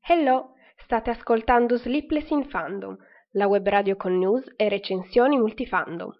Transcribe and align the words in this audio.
Hello, 0.00 0.54
state 0.76 1.10
ascoltando 1.10 1.76
Sleepless 1.76 2.30
in 2.30 2.48
Fandom, 2.48 2.96
la 3.32 3.46
web 3.46 3.64
radio 3.68 3.94
con 3.94 4.18
news 4.18 4.44
e 4.56 4.68
recensioni 4.68 5.38
multifandom. 5.38 6.10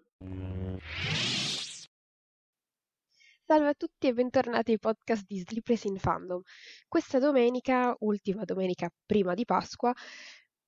Salve 3.45 3.67
a 3.67 3.73
tutti 3.73 4.07
e 4.07 4.13
bentornati 4.13 4.71
ai 4.71 4.79
podcast 4.79 5.25
di 5.27 5.39
Sleepless 5.39 5.83
in 5.83 5.97
Fandom. 5.97 6.41
Questa 6.87 7.19
domenica, 7.19 7.93
ultima 7.99 8.45
domenica 8.45 8.89
prima 9.05 9.33
di 9.33 9.43
Pasqua, 9.43 9.93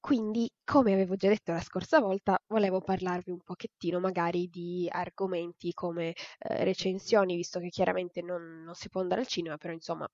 quindi, 0.03 0.51
come 0.65 0.91
avevo 0.91 1.15
già 1.15 1.29
detto 1.29 1.53
la 1.53 1.61
scorsa 1.61 2.01
volta, 2.01 2.37
volevo 2.47 2.81
parlarvi 2.81 3.31
un 3.31 3.39
pochettino 3.41 4.01
magari 4.01 4.49
di 4.49 4.85
argomenti 4.91 5.71
come 5.73 6.09
eh, 6.39 6.63
recensioni, 6.65 7.37
visto 7.37 7.61
che 7.61 7.69
chiaramente 7.69 8.21
non, 8.21 8.63
non 8.65 8.73
si 8.75 8.89
può 8.89 8.99
andare 8.99 9.21
al 9.21 9.27
cinema, 9.27 9.55
però 9.55 9.71
insomma 9.71 10.05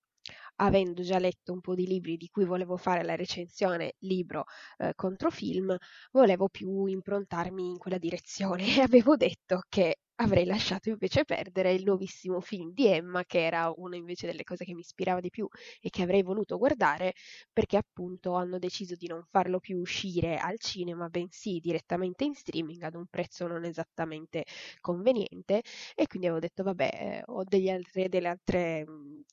avendo 0.57 1.01
già 1.01 1.17
letto 1.17 1.53
un 1.53 1.61
po' 1.61 1.73
di 1.73 1.87
libri 1.87 2.17
di 2.17 2.27
cui 2.29 2.45
volevo 2.45 2.77
fare 2.77 3.03
la 3.03 3.15
recensione 3.15 3.95
libro 4.01 4.45
eh, 4.77 4.93
contro 4.95 5.31
film, 5.31 5.75
volevo 6.11 6.49
più 6.49 6.85
improntarmi 6.85 7.69
in 7.69 7.77
quella 7.79 7.97
direzione. 7.97 8.65
E 8.77 8.81
avevo 8.85 9.15
detto 9.15 9.63
che 9.69 9.97
avrei 10.21 10.45
lasciato 10.45 10.89
invece 10.89 11.23
perdere 11.25 11.73
il 11.73 11.83
nuovissimo 11.83 12.41
film 12.41 12.71
di 12.73 12.87
Emma, 12.87 13.23
che 13.25 13.43
era 13.45 13.71
una 13.77 13.95
invece 13.95 14.27
delle 14.27 14.43
cose 14.43 14.65
che 14.65 14.73
mi 14.73 14.81
ispirava 14.81 15.19
di 15.21 15.29
più 15.29 15.47
e 15.81 15.89
che 15.89 16.01
avrei 16.03 16.23
voluto 16.23 16.57
guardare, 16.57 17.13
perché 17.53 17.77
appunto 17.77 18.33
hanno 18.33 18.59
deciso 18.59 18.95
di 18.95 19.07
non 19.07 19.23
farlo 19.23 19.59
più 19.59 19.77
uscire 19.79 20.37
al 20.37 20.59
cinema, 20.59 21.07
bensì 21.09 21.59
direttamente 21.59 22.25
in 22.25 22.33
streaming 22.35 22.81
ad 22.83 22.95
un 22.95 23.05
prezzo 23.07 23.47
non 23.47 23.63
esattamente 23.65 24.45
conveniente. 24.81 25.61
E 25.95 26.07
quindi 26.07 26.27
avevo 26.27 26.41
detto, 26.41 26.63
vabbè, 26.63 26.89
eh, 26.93 27.23
ho 27.25 27.43
altre, 27.71 28.09
delle 28.09 28.27
altre 28.27 28.85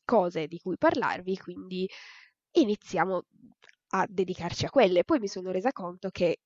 cose 0.04 0.46
di 0.46 0.58
cui 0.58 0.76
parlarvi, 0.78 1.36
quindi 1.38 1.88
iniziamo 2.52 3.22
a 3.90 4.06
dedicarci 4.08 4.66
a 4.66 4.70
quelle. 4.70 5.04
Poi 5.04 5.18
mi 5.18 5.28
sono 5.28 5.50
resa 5.50 5.72
conto 5.72 6.10
che 6.10 6.38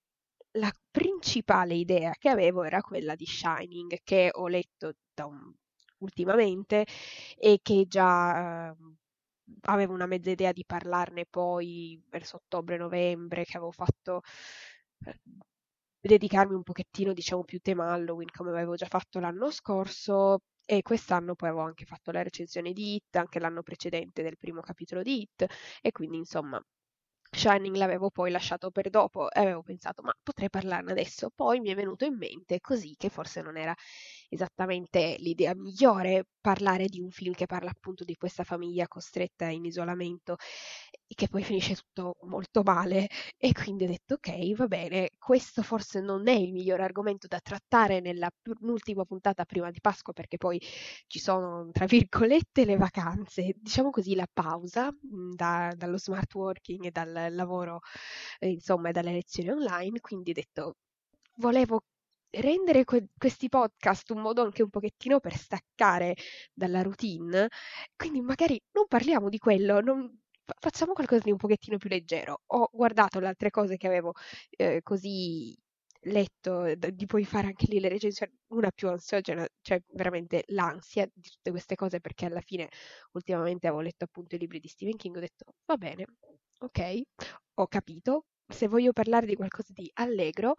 la 0.53 0.73
principale 0.91 1.75
idea 1.75 2.13
che 2.19 2.29
avevo 2.29 2.63
era 2.65 2.81
quella 2.81 3.15
di 3.15 3.27
Shining, 3.27 3.99
che 4.03 4.31
ho 4.33 4.49
letto 4.49 4.95
un, 5.25 5.53
ultimamente 5.99 6.87
e 7.37 7.61
che 7.63 7.85
già 7.87 8.71
eh, 8.71 8.77
avevo 9.63 9.93
una 9.95 10.07
mezza 10.07 10.31
idea 10.31 10.53
di 10.53 10.65
parlarne 10.65 11.27
poi 11.27 12.01
verso 12.09 12.37
ottobre-novembre, 12.37 13.45
che 13.45 13.57
avevo 13.57 13.73
fatto 13.73 14.23
eh, 15.07 15.19
dedicarmi 16.01 16.55
un 16.55 16.63
pochettino, 16.63 17.13
diciamo, 17.13 17.45
più 17.45 17.59
tema 17.61 17.93
Halloween, 17.93 18.29
come 18.31 18.51
avevo 18.51 18.75
già 18.75 18.87
fatto 18.87 19.21
l'anno 19.21 19.51
scorso. 19.51 20.41
E 20.65 20.83
quest'anno 20.83 21.35
poi 21.35 21.49
avevo 21.49 21.65
anche 21.65 21.85
fatto 21.85 22.13
la 22.13 22.23
recensione 22.23 22.73
di 22.73 22.95
Hit, 22.95 23.17
anche 23.17 23.41
l'anno 23.41 23.63
precedente 23.63 24.23
del 24.23 24.37
primo 24.39 24.61
capitolo 24.61 25.03
di 25.03 25.23
Hit, 25.23 25.47
e 25.81 25.91
quindi 25.91 26.19
insomma 26.19 26.63
Shining 27.41 27.77
l'avevo 27.77 28.11
poi 28.11 28.31
lasciato 28.31 28.71
per 28.71 28.91
dopo 28.91 29.31
e 29.31 29.41
avevo 29.41 29.63
pensato, 29.63 30.03
ma 30.03 30.13
potrei 30.23 30.51
parlarne 30.51 30.91
adesso. 30.93 31.31
Poi 31.35 31.59
mi 31.61 31.71
è 31.71 31.75
venuto 31.75 32.05
in 32.05 32.17
mente 32.17 32.61
così 32.61 32.95
che 32.99 33.09
forse 33.09 33.41
non 33.41 33.57
era 33.57 33.75
esattamente 34.31 35.17
l'idea 35.19 35.55
migliore 35.55 36.25
parlare 36.41 36.87
di 36.87 37.01
un 37.01 37.11
film 37.11 37.35
che 37.35 37.47
parla 37.47 37.71
appunto 37.71 38.05
di 38.05 38.15
questa 38.17 38.45
famiglia 38.45 38.87
costretta 38.89 39.47
in 39.47 39.65
isolamento 39.65 40.37
e 41.07 41.15
che 41.15 41.29
poi 41.29 41.43
finisce 41.43 41.75
tutto 41.75 42.17
molto 42.23 42.63
male. 42.63 43.09
E 43.37 43.53
quindi 43.53 43.85
ho 43.85 43.87
detto 43.89 44.15
ok 44.15 44.55
va 44.55 44.67
bene 44.67 45.11
questo 45.19 45.63
forse 45.63 46.01
non 46.01 46.29
è 46.29 46.33
il 46.33 46.53
miglior 46.53 46.81
argomento 46.81 47.27
da 47.27 47.41
trattare 47.41 48.01
nell'ultima 48.01 49.05
puntata 49.05 49.45
prima 49.45 49.71
di 49.71 49.81
Pasqua 49.81 50.13
perché 50.13 50.37
poi 50.37 50.61
ci 51.07 51.19
sono 51.19 51.69
tra 51.73 51.85
virgolette 51.87 52.65
le 52.65 52.77
vacanze. 52.77 53.55
Diciamo 53.57 53.91
così 53.91 54.15
la 54.15 54.27
pausa 54.33 54.91
da, 55.01 55.73
dallo 55.77 55.99
smart 55.99 56.33
working 56.35 56.85
e 56.87 56.91
dal 56.91 57.29
lavoro 57.35 57.81
insomma 58.41 58.91
e 58.91 58.93
dalle 58.93 59.13
lezioni 59.13 59.51
online. 59.51 60.01
Quindi 60.01 60.31
ho 60.31 60.35
detto 60.35 60.77
volevo 61.37 61.83
rendere 62.31 62.85
que- 62.85 63.09
questi 63.17 63.49
podcast 63.49 64.11
un 64.11 64.21
modo 64.21 64.43
anche 64.43 64.63
un 64.63 64.71
pochettino 64.71 65.21
per 65.21 65.37
staccare 65.37 66.17
dalla 66.53 66.83
routine, 66.83 67.49
quindi 67.97 68.21
magari 68.21 68.61
non 68.73 68.87
parliamo 68.89 69.29
di 69.29 69.39
quello, 69.39 69.81
non... 69.81 70.19
facciamo 70.61 70.93
qualcosa 70.93 71.23
di 71.23 71.31
un 71.31 71.37
pochettino 71.37 71.77
più 71.79 71.89
leggero. 71.89 72.43
Ho 72.47 72.69
guardato 72.73 73.21
le 73.21 73.29
altre 73.29 73.51
cose 73.51 73.77
che 73.77 73.87
avevo 73.87 74.13
eh, 74.51 74.81
così 74.83 75.57
letto, 76.05 76.75
di 76.75 77.07
poi 77.07 77.25
fare 77.25 77.49
anche 77.49 77.67
lì 77.69 77.79
le 77.79 77.89
recensioni, 77.89 78.33
una 78.49 78.71
più 78.71 78.89
ansiogena, 78.89 79.47
cioè 79.61 79.83
veramente 79.93 80.45
l'ansia 80.49 81.07
di 81.13 81.29
tutte 81.29 81.51
queste 81.51 81.75
cose, 81.75 82.01
perché 82.01 82.27
alla 82.27 82.41
fine 82.41 82.69
ultimamente 83.13 83.67
avevo 83.67 83.83
letto 83.83 84.05
appunto 84.05 84.35
i 84.35 84.39
libri 84.39 84.61
di 84.61 84.69
Stephen 84.69 84.97
King, 84.97 85.17
ho 85.17 85.21
detto 85.21 85.45
va 85.67 85.77
bene, 85.77 86.07
ok, 86.61 87.01
ho 87.55 87.67
capito, 87.67 88.25
se 88.49 88.67
voglio 88.67 88.93
parlare 88.93 89.27
di 89.27 89.37
qualcosa 89.37 89.73
di 89.75 89.91
allegro, 89.95 90.55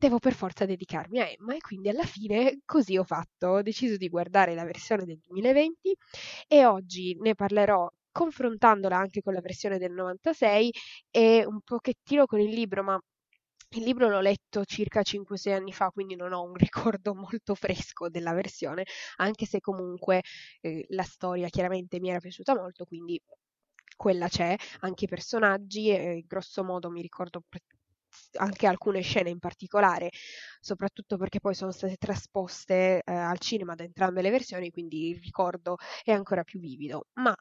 devo 0.00 0.18
per 0.18 0.32
forza 0.32 0.64
dedicarmi 0.64 1.20
a 1.20 1.28
Emma 1.28 1.54
e 1.54 1.60
quindi 1.60 1.90
alla 1.90 2.04
fine 2.04 2.60
così 2.64 2.96
ho 2.96 3.04
fatto, 3.04 3.48
ho 3.48 3.62
deciso 3.62 3.98
di 3.98 4.08
guardare 4.08 4.54
la 4.54 4.64
versione 4.64 5.04
del 5.04 5.20
2020 5.26 5.94
e 6.48 6.64
oggi 6.64 7.14
ne 7.20 7.34
parlerò 7.34 7.86
confrontandola 8.10 8.96
anche 8.96 9.20
con 9.20 9.34
la 9.34 9.42
versione 9.42 9.76
del 9.78 9.92
96 9.92 10.72
e 11.10 11.44
un 11.46 11.60
pochettino 11.60 12.24
con 12.24 12.40
il 12.40 12.48
libro, 12.48 12.82
ma 12.82 12.98
il 13.76 13.82
libro 13.84 14.08
l'ho 14.08 14.20
letto 14.20 14.64
circa 14.64 15.02
5-6 15.02 15.52
anni 15.52 15.72
fa, 15.72 15.90
quindi 15.90 16.16
non 16.16 16.32
ho 16.32 16.42
un 16.42 16.54
ricordo 16.54 17.14
molto 17.14 17.54
fresco 17.54 18.08
della 18.08 18.32
versione, 18.32 18.84
anche 19.16 19.44
se 19.44 19.60
comunque 19.60 20.22
eh, 20.62 20.86
la 20.88 21.04
storia 21.04 21.48
chiaramente 21.48 22.00
mi 22.00 22.08
era 22.08 22.20
piaciuta 22.20 22.54
molto, 22.54 22.84
quindi 22.86 23.20
quella 23.96 24.28
c'è, 24.28 24.56
anche 24.80 25.04
i 25.04 25.08
personaggi, 25.08 25.90
e 25.90 26.24
grosso 26.26 26.64
modo 26.64 26.90
mi 26.90 27.02
ricordo 27.02 27.42
anche 28.38 28.66
alcune 28.66 29.00
scene 29.00 29.30
in 29.30 29.38
particolare, 29.38 30.10
soprattutto 30.60 31.16
perché 31.16 31.40
poi 31.40 31.54
sono 31.54 31.70
state 31.72 31.96
trasposte 31.96 33.02
eh, 33.04 33.12
al 33.12 33.38
cinema 33.38 33.74
da 33.74 33.84
entrambe 33.84 34.22
le 34.22 34.30
versioni, 34.30 34.70
quindi 34.70 35.10
il 35.10 35.20
ricordo 35.22 35.76
è 36.02 36.12
ancora 36.12 36.42
più 36.44 36.60
vivido. 36.60 37.06
Ma 37.14 37.34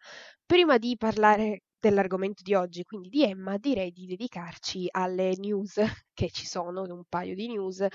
prima 0.45 0.77
di 0.77 0.95
parlare 0.97 1.63
dell'argomento 1.79 2.41
di 2.43 2.53
oggi, 2.53 2.83
quindi 2.83 3.09
di 3.09 3.23
Emma, 3.23 3.57
direi 3.57 3.91
di 3.91 4.05
dedicarci 4.05 4.87
alle 4.91 5.33
news 5.37 5.79
che 6.13 6.29
ci 6.29 6.45
sono, 6.45 6.83
un 6.83 7.03
paio 7.07 7.35
di 7.35 7.47
news, 7.47 7.85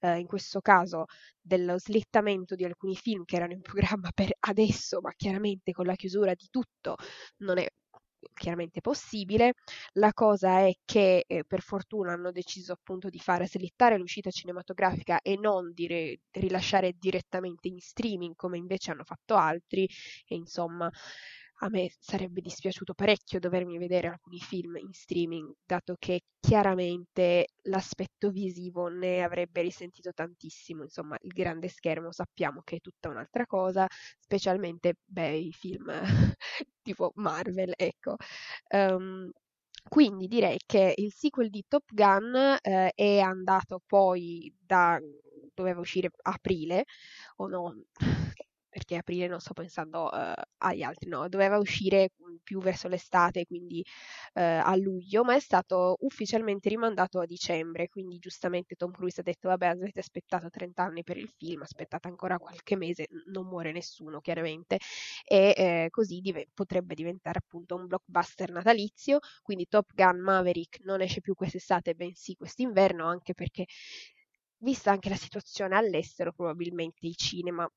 eh, 0.00 0.18
in 0.18 0.26
questo 0.26 0.60
caso 0.60 1.04
dello 1.40 1.78
slittamento 1.78 2.54
di 2.54 2.64
alcuni 2.64 2.96
film 2.96 3.24
che 3.24 3.36
erano 3.36 3.52
in 3.52 3.60
programma 3.60 4.10
per 4.14 4.30
adesso, 4.40 5.00
ma 5.00 5.12
chiaramente 5.14 5.72
con 5.72 5.86
la 5.86 5.94
chiusura 5.94 6.34
di 6.34 6.48
tutto 6.50 6.96
non 7.38 7.58
è 7.58 7.66
chiaramente 8.34 8.80
possibile. 8.80 9.54
La 9.94 10.12
cosa 10.12 10.60
è 10.60 10.72
che 10.84 11.24
eh, 11.26 11.44
per 11.44 11.60
fortuna 11.62 12.12
hanno 12.12 12.30
deciso 12.32 12.72
appunto 12.72 13.08
di 13.08 13.18
fare 13.18 13.46
slittare 13.46 13.98
l'uscita 13.98 14.30
cinematografica 14.30 15.20
e 15.20 15.36
non 15.36 15.72
di 15.72 15.86
re- 15.86 16.20
rilasciare 16.32 16.94
direttamente 16.98 17.68
in 17.68 17.80
streaming 17.80 18.34
come 18.36 18.58
invece 18.58 18.90
hanno 18.90 19.04
fatto 19.04 19.34
altri 19.34 19.88
e 20.26 20.34
insomma 20.34 20.90
a 21.64 21.68
me 21.70 21.90
sarebbe 21.98 22.42
dispiaciuto 22.42 22.92
parecchio 22.92 23.38
dovermi 23.38 23.78
vedere 23.78 24.08
alcuni 24.08 24.38
film 24.38 24.76
in 24.76 24.92
streaming, 24.92 25.50
dato 25.64 25.96
che 25.98 26.20
chiaramente 26.38 27.46
l'aspetto 27.62 28.30
visivo 28.30 28.88
ne 28.88 29.22
avrebbe 29.22 29.62
risentito 29.62 30.12
tantissimo. 30.12 30.82
Insomma, 30.82 31.16
il 31.22 31.32
grande 31.32 31.68
schermo 31.68 32.12
sappiamo 32.12 32.60
che 32.62 32.76
è 32.76 32.80
tutta 32.80 33.08
un'altra 33.08 33.46
cosa, 33.46 33.86
specialmente 34.18 34.96
beh, 35.04 35.36
i 35.36 35.52
film 35.52 35.90
tipo 36.82 37.12
Marvel, 37.16 37.72
ecco. 37.76 38.16
Um, 38.68 39.30
quindi 39.88 40.28
direi 40.28 40.58
che 40.66 40.92
il 40.96 41.12
sequel 41.12 41.48
di 41.50 41.64
Top 41.66 41.84
Gun 41.92 42.58
eh, 42.60 42.92
è 42.94 43.18
andato 43.20 43.80
poi 43.86 44.52
da 44.58 44.98
doveva 45.54 45.80
uscire 45.80 46.10
aprile 46.22 46.84
o 47.36 47.46
no 47.46 47.74
perché 48.74 48.96
aprile 48.96 49.28
non 49.28 49.38
sto 49.38 49.52
pensando 49.52 50.10
uh, 50.12 50.32
agli 50.58 50.82
altri, 50.82 51.08
no, 51.08 51.28
doveva 51.28 51.58
uscire 51.58 52.10
più 52.42 52.58
verso 52.60 52.88
l'estate, 52.88 53.46
quindi 53.46 53.78
uh, 54.34 54.40
a 54.40 54.74
luglio, 54.74 55.22
ma 55.22 55.36
è 55.36 55.38
stato 55.38 55.96
ufficialmente 56.00 56.68
rimandato 56.70 57.20
a 57.20 57.24
dicembre, 57.24 57.88
quindi 57.88 58.18
giustamente 58.18 58.74
Tom 58.74 58.90
Cruise 58.90 59.20
ha 59.20 59.22
detto 59.22 59.46
vabbè 59.48 59.66
avete 59.68 60.00
aspettato 60.00 60.50
30 60.50 60.82
anni 60.82 61.04
per 61.04 61.18
il 61.18 61.28
film, 61.36 61.62
aspettate 61.62 62.08
ancora 62.08 62.36
qualche 62.38 62.74
mese, 62.74 63.06
non 63.26 63.46
muore 63.46 63.70
nessuno 63.70 64.20
chiaramente, 64.20 64.78
e 65.24 65.54
eh, 65.56 65.86
così 65.90 66.18
div- 66.20 66.48
potrebbe 66.52 66.94
diventare 66.96 67.38
appunto 67.38 67.76
un 67.76 67.86
blockbuster 67.86 68.50
natalizio, 68.50 69.20
quindi 69.42 69.68
Top 69.68 69.92
Gun 69.94 70.18
Maverick 70.18 70.80
non 70.82 71.00
esce 71.00 71.20
più 71.20 71.34
quest'estate, 71.34 71.94
bensì 71.94 72.34
quest'inverno, 72.34 73.06
anche 73.06 73.34
perché 73.34 73.66
vista 74.58 74.90
anche 74.90 75.08
la 75.08 75.16
situazione 75.16 75.76
all'estero, 75.76 76.32
probabilmente 76.32 77.06
i 77.06 77.14
cinema 77.16 77.68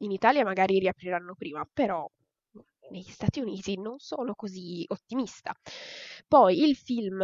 in 0.00 0.10
Italia 0.10 0.44
magari 0.44 0.78
riapriranno 0.78 1.34
prima, 1.34 1.66
però 1.72 2.08
negli 2.90 3.10
Stati 3.10 3.40
Uniti 3.40 3.78
non 3.78 3.98
sono 3.98 4.34
così 4.34 4.84
ottimista. 4.88 5.54
Poi 6.26 6.62
il 6.62 6.76
film 6.76 7.20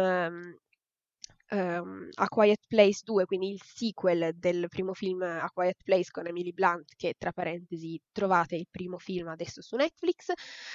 um, 1.49 2.09
A 2.15 2.27
Quiet 2.27 2.65
Place 2.67 3.01
2, 3.03 3.25
quindi 3.25 3.51
il 3.51 3.61
sequel 3.63 4.31
del 4.35 4.67
primo 4.69 4.93
film 4.93 5.21
A 5.21 5.49
Quiet 5.53 5.77
Place 5.83 6.11
con 6.11 6.27
Emily 6.27 6.51
Blunt, 6.51 6.93
che 6.95 7.15
tra 7.17 7.31
parentesi 7.31 7.99
trovate 8.11 8.55
il 8.55 8.67
primo 8.69 8.97
film 8.97 9.27
adesso 9.27 9.61
su 9.61 9.75
Netflix, 9.75 10.29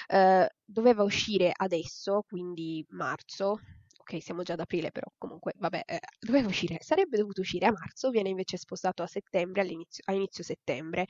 uh, 0.08 0.46
doveva 0.64 1.02
uscire 1.02 1.52
adesso, 1.54 2.22
quindi 2.26 2.84
marzo, 2.90 3.60
ok, 4.02 4.22
siamo 4.22 4.42
già 4.42 4.54
ad 4.54 4.60
aprile, 4.60 4.90
però 4.90 5.06
comunque, 5.18 5.54
vabbè, 5.56 5.82
eh, 5.86 6.00
doveva 6.18 6.48
uscire, 6.48 6.78
sarebbe 6.80 7.16
dovuto 7.16 7.40
uscire 7.40 7.66
a 7.66 7.72
marzo, 7.72 8.10
viene 8.10 8.28
invece 8.28 8.56
spostato 8.56 9.02
a 9.02 9.06
settembre, 9.06 9.62
all'inizio, 9.62 10.02
a 10.06 10.12
inizio 10.12 10.44
settembre, 10.44 11.06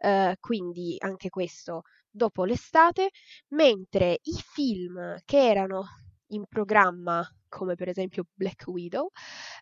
uh, 0.00 0.32
quindi 0.40 0.96
anche 0.98 1.28
questo 1.30 1.82
dopo 2.10 2.44
l'estate, 2.44 3.10
mentre 3.48 4.18
i 4.22 4.34
film 4.52 5.16
che 5.24 5.48
erano 5.48 5.84
in 6.28 6.44
programma 6.48 7.26
come 7.48 7.76
per 7.76 7.88
esempio 7.88 8.24
Black 8.34 8.66
Widow, 8.66 9.10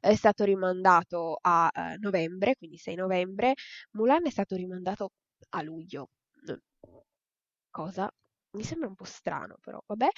è 0.01 0.15
stato 0.15 0.45
rimandato 0.45 1.37
a 1.43 1.71
uh, 1.73 1.81
novembre, 2.01 2.57
quindi 2.57 2.79
6 2.79 2.95
novembre, 2.95 3.53
Mulan 3.93 4.27
è 4.27 4.31
stato 4.31 4.57
rimandato 4.57 5.11
a 5.51 5.63
luglio. 5.63 6.09
Cosa? 7.71 8.11
Mi 8.57 8.63
sembra 8.65 8.89
un 8.89 8.95
po' 8.95 9.05
strano, 9.05 9.57
però 9.61 9.83
vabbè. 9.87 10.09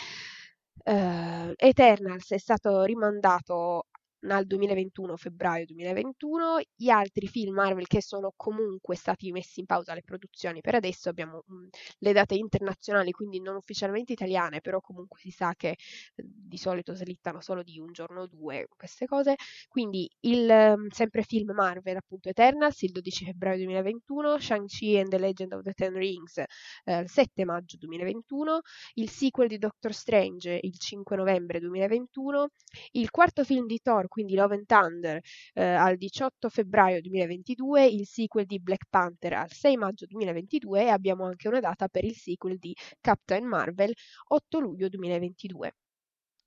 Uh, 0.82 1.52
Eternals 1.56 2.30
è 2.32 2.38
stato 2.38 2.82
rimandato 2.82 3.86
al 4.28 4.46
2021, 4.46 5.16
febbraio 5.16 5.64
2021. 5.66 6.60
Gli 6.74 6.88
altri 6.88 7.26
film 7.26 7.54
Marvel 7.54 7.86
che 7.86 8.02
sono 8.02 8.32
comunque 8.36 8.96
stati 8.96 9.30
messi 9.32 9.60
in 9.60 9.66
pausa 9.66 9.94
le 9.94 10.02
produzioni 10.02 10.60
per 10.60 10.74
adesso 10.74 11.08
abbiamo 11.08 11.42
mh, 11.46 11.54
mm, 11.54 11.66
le 11.98 12.12
date 12.12 12.34
internazionali, 12.34 13.10
quindi 13.12 13.40
non 13.40 13.56
ufficialmente 13.56 14.12
italiane, 14.12 14.60
però 14.60 14.80
comunque 14.80 15.18
si 15.18 15.30
sa 15.30 15.54
che 15.56 15.70
eh, 15.70 15.76
di 16.16 16.56
solito 16.56 16.94
slittano 16.94 17.40
solo 17.40 17.62
di 17.62 17.78
un 17.78 17.92
giorno 17.92 18.22
o 18.22 18.26
due 18.26 18.66
queste 18.76 19.06
cose. 19.06 19.36
Quindi 19.68 20.08
il 20.20 20.48
um, 20.48 20.88
sempre 20.88 21.22
film 21.22 21.52
Marvel, 21.52 21.96
appunto 21.96 22.28
Eternals, 22.28 22.82
il 22.82 22.92
12 22.92 23.24
febbraio 23.26 23.56
2021, 23.58 24.38
Shang-Chi 24.38 24.98
and 24.98 25.08
the 25.08 25.18
Legend 25.18 25.52
of 25.52 25.62
the 25.62 25.72
Ten 25.72 25.94
Rings 25.94 26.42
eh, 26.84 27.00
il 27.00 27.08
7 27.08 27.44
maggio 27.44 27.76
2021, 27.78 28.60
il 28.94 29.08
sequel 29.10 29.48
di 29.48 29.58
Doctor 29.58 29.92
Strange 29.92 30.58
il 30.62 30.78
5 30.78 31.16
novembre 31.16 31.60
2021, 31.60 32.48
il 32.92 33.10
quarto 33.10 33.44
film 33.44 33.66
di 33.66 33.80
Thor 33.82 34.08
quindi 34.14 34.36
Love 34.36 34.54
and 34.54 34.66
Thunder 34.66 35.20
eh, 35.54 35.64
al 35.64 35.96
18 35.96 36.48
febbraio 36.48 37.00
2022, 37.00 37.84
il 37.86 38.06
sequel 38.06 38.46
di 38.46 38.60
Black 38.60 38.84
Panther 38.88 39.32
al 39.32 39.50
6 39.50 39.76
maggio 39.76 40.06
2022 40.06 40.82
e 40.82 40.88
abbiamo 40.88 41.24
anche 41.24 41.48
una 41.48 41.58
data 41.58 41.88
per 41.88 42.04
il 42.04 42.14
sequel 42.14 42.58
di 42.58 42.72
Captain 43.00 43.44
Marvel 43.44 43.92
8 44.28 44.60
luglio 44.60 44.88
2022. 44.88 45.72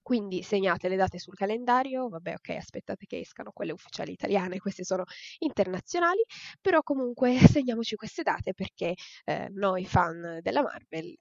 Quindi 0.01 0.43
segnate 0.43 0.87
le 0.87 0.95
date 0.95 1.19
sul 1.19 1.35
calendario, 1.35 2.07
vabbè 2.07 2.35
ok, 2.35 2.49
aspettate 2.51 3.05
che 3.05 3.19
escano 3.19 3.51
quelle 3.51 3.73
ufficiali 3.73 4.13
italiane, 4.13 4.59
queste 4.59 4.85
sono 4.85 5.03
internazionali, 5.39 6.21
però 6.61 6.81
comunque 6.83 7.35
segniamoci 7.51 7.97
queste 7.97 8.23
date 8.23 8.53
perché 8.53 8.93
eh, 9.25 9.49
noi 9.51 9.85
fan 9.85 10.39
della 10.41 10.61
Marvel 10.61 11.13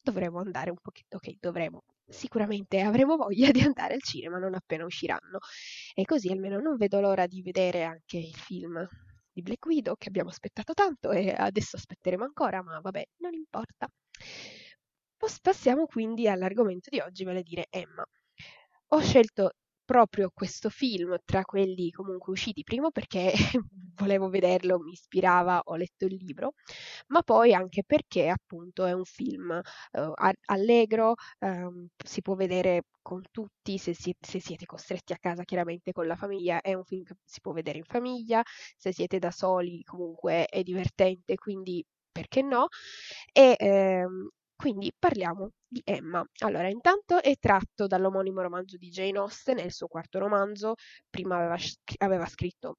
dovremo 0.00 0.38
andare 0.40 0.70
un 0.70 0.78
pochino, 0.80 1.08
ok, 1.10 1.34
dovremo, 1.38 1.82
sicuramente 2.06 2.80
avremo 2.80 3.16
voglia 3.16 3.50
di 3.50 3.60
andare 3.60 3.94
al 3.94 4.02
cinema 4.02 4.38
non 4.38 4.54
appena 4.54 4.84
usciranno. 4.84 5.38
E 5.94 6.04
così 6.04 6.30
almeno 6.30 6.58
non 6.60 6.76
vedo 6.76 7.00
l'ora 7.00 7.26
di 7.26 7.42
vedere 7.42 7.84
anche 7.84 8.18
il 8.18 8.34
film 8.34 8.86
di 9.32 9.42
Black 9.42 9.66
Widow 9.66 9.96
che 9.96 10.08
abbiamo 10.08 10.30
aspettato 10.30 10.74
tanto 10.74 11.10
e 11.10 11.34
adesso 11.36 11.76
aspetteremo 11.76 12.24
ancora, 12.24 12.62
ma 12.62 12.80
vabbè, 12.80 13.04
non 13.18 13.34
importa. 13.34 13.88
Passiamo 15.42 15.86
quindi 15.86 16.28
all'argomento 16.28 16.90
di 16.90 17.00
oggi, 17.00 17.24
vale 17.24 17.40
a 17.40 17.42
dire 17.42 17.66
Emma. 17.70 18.04
Ho 18.88 19.00
scelto 19.00 19.52
proprio 19.84 20.30
questo 20.32 20.70
film 20.70 21.16
tra 21.24 21.44
quelli 21.44 21.90
comunque 21.90 22.32
usciti, 22.32 22.62
primo 22.62 22.90
perché 22.90 23.32
volevo 23.96 24.28
vederlo, 24.28 24.78
mi 24.78 24.92
ispirava, 24.92 25.60
ho 25.64 25.76
letto 25.76 26.06
il 26.06 26.14
libro, 26.14 26.54
ma 27.08 27.22
poi 27.22 27.54
anche 27.54 27.84
perché 27.84 28.28
appunto 28.28 28.84
è 28.86 28.92
un 28.92 29.04
film 29.04 29.60
uh, 29.92 30.12
allegro, 30.46 31.14
um, 31.40 31.86
si 32.04 32.22
può 32.22 32.34
vedere 32.34 32.84
con 33.02 33.22
tutti, 33.30 33.78
se, 33.78 33.94
si, 33.94 34.14
se, 34.18 34.40
siete 34.40 34.64
costretti 34.66 35.12
a 35.12 35.18
casa 35.18 35.44
chiaramente 35.44 35.92
con 35.92 36.06
la 36.06 36.16
famiglia, 36.16 36.60
è 36.60 36.74
un 36.74 36.84
film 36.84 37.04
che 37.04 37.14
si 37.24 37.40
può 37.40 37.52
vedere 37.52 37.78
in 37.78 37.84
famiglia, 37.84 38.42
se 38.76 38.92
siete 38.92 39.18
da 39.18 39.30
soli 39.30 39.82
comunque 39.84 40.46
è 40.46 40.62
divertente, 40.62 41.36
quindi 41.36 41.84
perché 42.10 42.42
no? 42.42 42.68
E 43.32 43.56
ehm, 43.58 44.28
quindi 44.56 44.92
parliamo 44.98 45.50
di 45.66 45.80
Emma. 45.84 46.24
Allora, 46.40 46.68
intanto 46.68 47.22
è 47.22 47.34
tratto 47.38 47.86
dall'omonimo 47.86 48.40
romanzo 48.40 48.76
di 48.76 48.88
Jane 48.88 49.18
Austen, 49.18 49.58
è 49.58 49.64
il 49.64 49.72
suo 49.72 49.86
quarto 49.88 50.18
romanzo, 50.18 50.74
prima 51.10 51.36
aveva, 51.36 51.56
aveva 51.98 52.26
scritto 52.26 52.76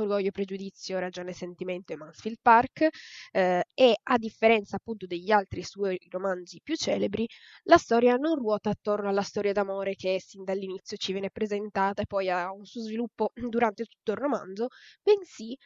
Orgoglio, 0.00 0.30
Pregiudizio, 0.30 0.98
Ragione 0.98 1.30
e 1.30 1.34
Sentimento 1.34 1.92
e 1.92 1.96
Mansfield 1.96 2.38
Park 2.42 2.88
eh, 3.30 3.64
e 3.72 3.96
a 4.02 4.18
differenza 4.18 4.76
appunto 4.76 5.06
degli 5.06 5.30
altri 5.30 5.62
suoi 5.62 5.98
romanzi 6.10 6.60
più 6.62 6.74
celebri, 6.76 7.26
la 7.64 7.76
storia 7.78 8.16
non 8.16 8.36
ruota 8.36 8.70
attorno 8.70 9.08
alla 9.08 9.22
storia 9.22 9.52
d'amore 9.52 9.94
che 9.94 10.20
sin 10.20 10.44
dall'inizio 10.44 10.96
ci 10.96 11.12
viene 11.12 11.30
presentata 11.30 12.02
e 12.02 12.06
poi 12.06 12.28
ha 12.30 12.52
un 12.52 12.64
suo 12.64 12.82
sviluppo 12.82 13.30
durante 13.34 13.84
tutto 13.84 14.12
il 14.12 14.18
romanzo, 14.18 14.68
bensì 15.02 15.56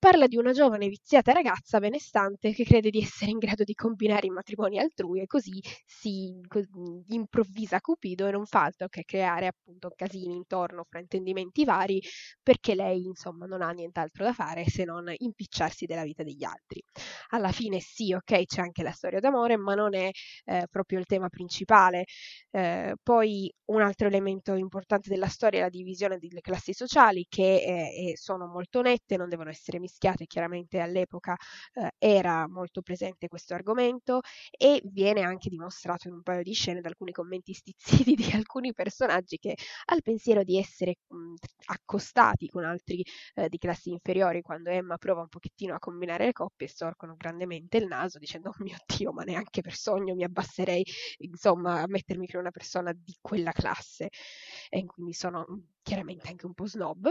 Parla 0.00 0.26
di 0.26 0.38
una 0.38 0.52
giovane 0.52 0.88
viziata 0.88 1.32
ragazza 1.32 1.78
benestante 1.78 2.54
che 2.54 2.64
crede 2.64 2.88
di 2.88 3.02
essere 3.02 3.32
in 3.32 3.36
grado 3.36 3.64
di 3.64 3.74
combinare 3.74 4.28
i 4.28 4.30
matrimoni 4.30 4.78
altrui 4.78 5.20
e 5.20 5.26
così 5.26 5.60
si 5.84 6.40
improvvisa 7.08 7.80
Cupido 7.80 8.26
e 8.26 8.30
non 8.30 8.46
fa 8.46 8.62
altro 8.62 8.88
che 8.88 9.02
creare 9.04 9.48
appunto 9.48 9.92
casini 9.94 10.34
intorno, 10.34 10.86
fraintendimenti 10.88 11.66
vari, 11.66 12.00
perché 12.42 12.74
lei 12.74 13.04
insomma 13.04 13.44
non 13.44 13.60
ha 13.60 13.72
nient'altro 13.72 14.24
da 14.24 14.32
fare 14.32 14.64
se 14.64 14.84
non 14.84 15.12
impicciarsi 15.14 15.84
della 15.84 16.04
vita 16.04 16.22
degli 16.22 16.44
altri. 16.44 16.82
Alla 17.32 17.52
fine 17.52 17.78
sì, 17.80 18.14
ok, 18.14 18.44
c'è 18.46 18.62
anche 18.62 18.82
la 18.82 18.92
storia 18.92 19.20
d'amore, 19.20 19.58
ma 19.58 19.74
non 19.74 19.94
è 19.94 20.08
eh, 20.46 20.66
proprio 20.70 20.98
il 20.98 21.04
tema 21.04 21.28
principale. 21.28 22.04
Eh, 22.50 22.94
poi 23.02 23.52
un 23.66 23.82
altro 23.82 24.06
elemento 24.06 24.54
importante 24.54 25.10
della 25.10 25.28
storia 25.28 25.60
è 25.60 25.62
la 25.64 25.68
divisione 25.68 26.16
delle 26.16 26.40
classi 26.40 26.72
sociali 26.72 27.26
che 27.28 27.56
eh, 27.56 28.16
sono 28.16 28.46
molto 28.46 28.80
nette, 28.80 29.18
non 29.18 29.28
devono 29.28 29.50
essere 29.50 29.78
mischiate 29.78 29.88
mischiate, 29.90 30.26
chiaramente 30.26 30.78
all'epoca 30.80 31.36
eh, 31.74 31.90
era 31.98 32.48
molto 32.48 32.82
presente 32.82 33.28
questo 33.28 33.54
argomento 33.54 34.20
e 34.50 34.80
viene 34.84 35.22
anche 35.22 35.48
dimostrato 35.50 36.08
in 36.08 36.14
un 36.14 36.22
paio 36.22 36.42
di 36.42 36.52
scene 36.52 36.80
da 36.80 36.88
alcuni 36.88 37.12
commenti 37.12 37.52
stizziti 37.52 38.14
di 38.14 38.30
alcuni 38.32 38.72
personaggi 38.72 39.38
che 39.38 39.56
al 39.86 40.02
pensiero 40.02 40.44
di 40.44 40.58
essere 40.58 40.96
mh, 41.08 41.34
accostati 41.66 42.48
con 42.48 42.64
altri 42.64 43.04
eh, 43.34 43.48
di 43.48 43.58
classi 43.58 43.90
inferiori 43.90 44.42
quando 44.42 44.70
Emma 44.70 44.96
prova 44.96 45.22
un 45.22 45.28
pochettino 45.28 45.74
a 45.74 45.78
combinare 45.78 46.26
le 46.26 46.32
coppie 46.32 46.68
storcono 46.68 47.14
grandemente 47.16 47.76
il 47.78 47.86
naso 47.86 48.18
dicendo 48.18 48.50
oh 48.50 48.54
mio 48.58 48.76
Dio 48.86 49.12
ma 49.12 49.22
neanche 49.24 49.60
per 49.60 49.74
sogno 49.74 50.14
mi 50.14 50.24
abbasserei 50.24 50.84
insomma 51.18 51.80
a 51.82 51.86
mettermi 51.88 52.26
con 52.28 52.40
una 52.40 52.50
persona 52.50 52.92
di 52.92 53.16
quella 53.20 53.52
classe. 53.52 54.08
E 54.68 54.84
quindi 54.86 55.12
sono 55.12 55.44
chiaramente 55.82 56.28
anche 56.28 56.46
un 56.46 56.54
po' 56.54 56.66
snob 56.66 57.10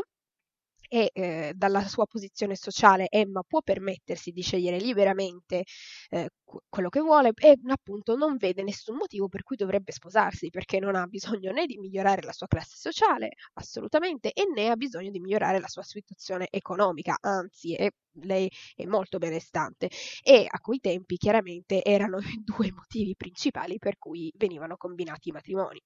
e 0.89 1.11
eh, 1.13 1.53
dalla 1.55 1.87
sua 1.87 2.05
posizione 2.05 2.55
sociale 2.55 3.07
Emma 3.09 3.43
può 3.47 3.61
permettersi 3.61 4.31
di 4.31 4.41
scegliere 4.41 4.77
liberamente 4.79 5.63
eh, 6.09 6.29
quello 6.67 6.89
che 6.89 6.99
vuole 6.99 7.31
e 7.35 7.57
appunto 7.67 8.15
non 8.15 8.37
vede 8.37 8.63
nessun 8.63 8.97
motivo 8.97 9.27
per 9.29 9.43
cui 9.43 9.55
dovrebbe 9.55 9.91
sposarsi 9.91 10.49
perché 10.49 10.79
non 10.79 10.95
ha 10.95 11.05
bisogno 11.05 11.51
né 11.51 11.65
di 11.65 11.77
migliorare 11.77 12.23
la 12.23 12.33
sua 12.33 12.47
classe 12.47 12.75
sociale 12.77 13.33
assolutamente 13.53 14.31
e 14.33 14.45
né 14.53 14.69
ha 14.69 14.75
bisogno 14.75 15.11
di 15.11 15.19
migliorare 15.19 15.59
la 15.59 15.67
sua 15.67 15.83
situazione 15.83 16.47
economica 16.49 17.17
anzi 17.21 17.75
è 17.75 17.89
lei 18.23 18.49
è 18.75 18.85
molto 18.85 19.17
benestante 19.17 19.89
e 20.23 20.45
a 20.49 20.59
quei 20.59 20.79
tempi 20.79 21.17
chiaramente 21.17 21.83
erano 21.83 22.19
i 22.19 22.41
due 22.43 22.71
motivi 22.71 23.15
principali 23.15 23.77
per 23.77 23.97
cui 23.97 24.31
venivano 24.37 24.77
combinati 24.77 25.29
i 25.29 25.31
matrimoni. 25.31 25.81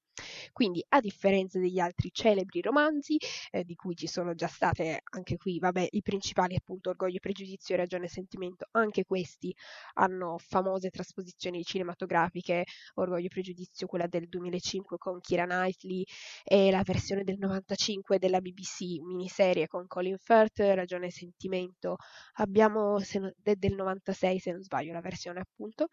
Quindi, 0.52 0.84
a 0.90 1.00
differenza 1.00 1.60
degli 1.60 1.80
altri 1.80 2.10
celebri 2.12 2.62
romanzi, 2.62 3.18
eh, 3.52 3.64
di 3.64 3.76
cui 3.76 3.96
ci 3.96 4.08
sono 4.08 4.36
già 4.36 4.48
state 4.48 5.02
anche 5.04 5.38
qui, 5.38 5.58
vabbè, 5.58 5.88
i 5.92 6.02
principali 6.02 6.56
appunto 6.56 6.90
Orgoglio, 6.90 7.20
Pregiudizio, 7.20 7.76
Ragione 7.76 8.06
e 8.06 8.10
Sentimento, 8.10 8.68
anche 8.72 9.06
questi 9.06 9.54
hanno 9.94 10.38
famose 10.38 10.90
trasposizioni 10.90 11.64
cinematografiche, 11.64 12.66
Orgoglio 12.96 13.26
e 13.26 13.30
Pregiudizio, 13.30 13.88
quella 13.88 14.08
del 14.08 14.28
2005 14.28 14.98
con 14.98 15.20
Kira 15.20 15.46
Knightley 15.46 16.04
e 16.44 16.70
la 16.70 16.84
versione 16.84 17.24
del 17.24 17.38
95 17.40 18.20
della 18.20 18.40
BBC 18.40 19.00
miniserie 19.02 19.68
con 19.68 19.88
Colin 19.88 20.18
Firth, 20.18 20.60
Ragione 20.60 21.08
e 21.08 21.12
Sentimento, 21.12 21.98
abbiamo 22.34 22.98
no, 23.00 23.32
del 23.38 23.74
96 23.76 24.40
se 24.40 24.52
non 24.52 24.64
sbaglio 24.64 24.94
la 24.94 25.02
versione 25.02 25.40
appunto. 25.42 25.88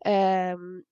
Ehm, 0.00 0.82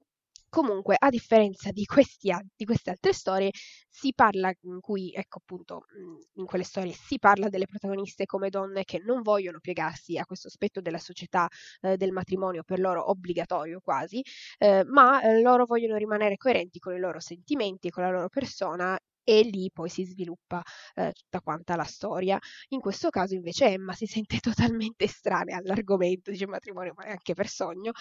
Comunque, 0.54 0.96
a 0.98 1.08
differenza 1.08 1.70
di, 1.72 1.86
questi, 1.86 2.30
di, 2.54 2.66
queste 2.66 2.90
altre 2.90 3.14
storie, 3.14 3.50
si 3.88 4.12
parla 4.14 4.52
in 4.64 4.80
cui, 4.80 5.10
ecco 5.14 5.38
appunto, 5.38 5.86
in 6.34 6.44
quelle 6.44 6.62
storie 6.62 6.92
si 6.92 7.18
parla 7.18 7.48
delle 7.48 7.64
protagoniste 7.64 8.26
come 8.26 8.50
donne 8.50 8.84
che 8.84 8.98
non 8.98 9.22
vogliono 9.22 9.60
piegarsi 9.60 10.18
a 10.18 10.26
questo 10.26 10.48
aspetto 10.48 10.82
della 10.82 10.98
società 10.98 11.48
eh, 11.80 11.96
del 11.96 12.12
matrimonio 12.12 12.64
per 12.64 12.80
loro 12.80 13.08
obbligatorio 13.08 13.80
quasi, 13.80 14.22
eh, 14.58 14.84
ma 14.84 15.22
eh, 15.22 15.40
loro 15.40 15.64
vogliono 15.64 15.96
rimanere 15.96 16.36
coerenti 16.36 16.78
con 16.78 16.92
i 16.94 16.98
loro 16.98 17.18
sentimenti, 17.18 17.88
con 17.88 18.02
la 18.02 18.10
loro 18.10 18.28
persona 18.28 18.98
e 19.24 19.42
lì 19.42 19.70
poi 19.72 19.88
si 19.88 20.04
sviluppa 20.04 20.62
eh, 20.94 21.12
tutta 21.12 21.40
quanta 21.40 21.76
la 21.76 21.84
storia. 21.84 22.38
In 22.68 22.80
questo 22.80 23.10
caso 23.10 23.34
invece 23.34 23.66
Emma 23.66 23.92
si 23.94 24.06
sente 24.06 24.38
totalmente 24.40 25.04
estranea 25.04 25.58
all'argomento, 25.58 26.30
dice 26.30 26.46
matrimonio, 26.46 26.92
ma 26.96 27.04
anche 27.04 27.34
per 27.34 27.48
sogno, 27.48 27.92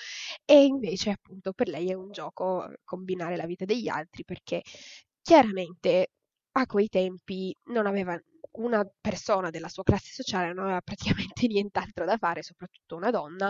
e 0.46 0.64
invece 0.66 1.12
appunto 1.12 1.54
per 1.54 1.68
lei 1.68 1.90
è 1.90 1.94
un 1.94 2.12
gioco 2.12 2.68
eh, 2.70 2.80
combinare 2.84 3.36
la 3.38 3.46
vita 3.46 3.66
degli 3.66 3.88
altri 3.88 4.24
perché 4.24 4.62
chiaramente 5.22 6.10
a 6.54 6.66
quei 6.66 6.90
tempi 6.90 7.56
non 7.66 7.86
aveva 7.86 8.20
una 8.54 8.88
persona 9.00 9.50
della 9.50 9.70
sua 9.70 9.84
classe 9.84 10.12
sociale 10.12 10.54
non 10.54 10.66
aveva 10.66 10.82
praticamente 10.82 11.48
nient'altro 11.48 12.06
da 12.06 12.18
fare, 12.18 12.44
soprattutto 12.44 12.96
una 12.96 13.10
donna, 13.12 13.50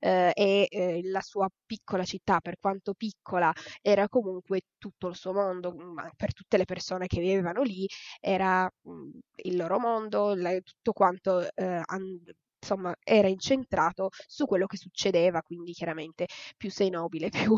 eh, 0.00 0.32
e 0.34 0.66
eh, 0.70 1.00
la 1.04 1.20
sua 1.20 1.48
piccola 1.66 2.04
città, 2.04 2.40
per 2.40 2.58
quanto 2.58 2.94
piccola, 2.94 3.52
era 3.80 4.08
comunque 4.08 4.62
tutto 4.78 5.08
il 5.08 5.16
suo 5.16 5.32
mondo, 5.32 5.72
ma 5.74 6.10
per 6.16 6.32
tutte 6.32 6.56
le 6.56 6.64
persone 6.64 7.06
che 7.06 7.20
vivevano 7.20 7.62
lì 7.62 7.86
era 8.20 8.64
mh, 8.82 8.90
mm, 8.92 9.10
il 9.44 9.56
loro 9.56 9.78
mondo, 9.78 10.34
la, 10.34 10.50
tutto 10.60 10.92
quanto 10.92 11.48
eh, 11.54 11.80
an- 11.84 12.22
insomma 12.62 12.94
era 13.02 13.26
incentrato 13.28 14.10
su 14.26 14.46
quello 14.46 14.66
che 14.66 14.76
succedeva, 14.76 15.42
quindi 15.42 15.72
chiaramente 15.72 16.26
più 16.56 16.70
sei 16.70 16.90
nobile, 16.90 17.28
più 17.30 17.56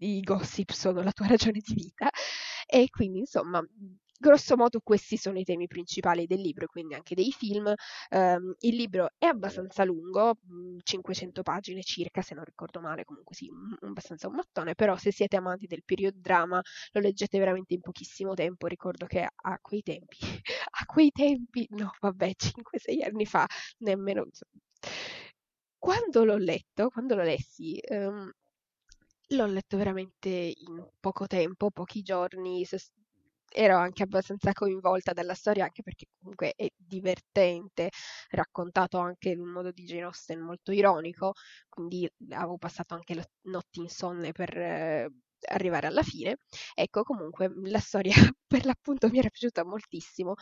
i 0.00 0.20
gossip 0.20 0.70
sono 0.70 1.02
la 1.02 1.12
tua 1.12 1.26
ragione 1.26 1.60
di 1.64 1.74
vita. 1.74 2.08
E 2.66 2.88
quindi 2.90 3.20
insomma 3.20 3.62
grosso 4.18 4.56
modo 4.56 4.80
questi 4.80 5.16
sono 5.16 5.38
i 5.38 5.44
temi 5.44 5.66
principali 5.66 6.26
del 6.26 6.40
libro, 6.40 6.66
quindi 6.66 6.94
anche 6.94 7.14
dei 7.14 7.32
film. 7.32 7.72
Um, 8.10 8.54
il 8.60 8.74
libro 8.74 9.10
è 9.16 9.26
abbastanza 9.26 9.84
lungo, 9.84 10.34
500 10.82 11.42
pagine 11.42 11.82
circa, 11.82 12.20
se 12.22 12.34
non 12.34 12.44
ricordo 12.44 12.80
male, 12.80 13.04
comunque 13.04 13.34
sì, 13.34 13.48
abbastanza 13.80 14.28
un 14.28 14.34
mattone, 14.34 14.74
però 14.74 14.96
se 14.96 15.12
siete 15.12 15.36
amanti 15.36 15.66
del 15.66 15.84
period 15.84 16.14
drama 16.16 16.60
lo 16.92 17.00
leggete 17.00 17.38
veramente 17.38 17.74
in 17.74 17.80
pochissimo 17.80 18.34
tempo. 18.34 18.66
Ricordo 18.66 19.06
che 19.06 19.26
a 19.34 19.58
quei 19.60 19.82
tempi, 19.82 20.18
a 20.80 20.84
quei 20.86 21.10
tempi, 21.10 21.66
no, 21.70 21.92
vabbè, 22.00 22.32
5-6 22.36 23.04
anni 23.04 23.26
fa, 23.26 23.46
nemmeno... 23.78 24.26
Quando 25.78 26.24
l'ho 26.24 26.36
letto, 26.36 26.88
quando 26.90 27.14
lo 27.14 27.22
lessi, 27.22 27.80
um, 27.90 28.30
l'ho 29.28 29.46
letto 29.46 29.76
veramente 29.76 30.28
in 30.28 30.88
poco 31.00 31.26
tempo, 31.26 31.70
pochi 31.70 32.02
giorni, 32.02 32.64
ero 33.50 33.76
anche 33.76 34.02
abbastanza 34.02 34.52
coinvolta 34.52 35.12
dalla 35.12 35.34
storia, 35.34 35.64
anche 35.64 35.82
perché 35.82 36.06
comunque 36.18 36.52
è 36.56 36.66
divertente, 36.76 37.90
raccontato 38.30 38.98
anche 38.98 39.30
in 39.30 39.40
un 39.40 39.48
modo 39.48 39.70
di 39.72 39.84
Jane 39.84 40.02
Austen 40.02 40.40
molto 40.40 40.72
ironico, 40.72 41.32
quindi 41.68 42.08
avevo 42.30 42.58
passato 42.58 42.94
anche 42.94 43.14
notti 43.42 43.80
insonne 43.80 44.32
per 44.32 44.56
eh, 44.56 45.10
arrivare 45.46 45.86
alla 45.86 46.02
fine. 46.02 46.38
Ecco, 46.74 47.02
comunque 47.02 47.50
la 47.64 47.78
storia 47.80 48.12
per 48.46 48.64
l'appunto 48.64 49.08
mi 49.08 49.18
era 49.18 49.28
piaciuta 49.28 49.64
moltissimo 49.64 50.34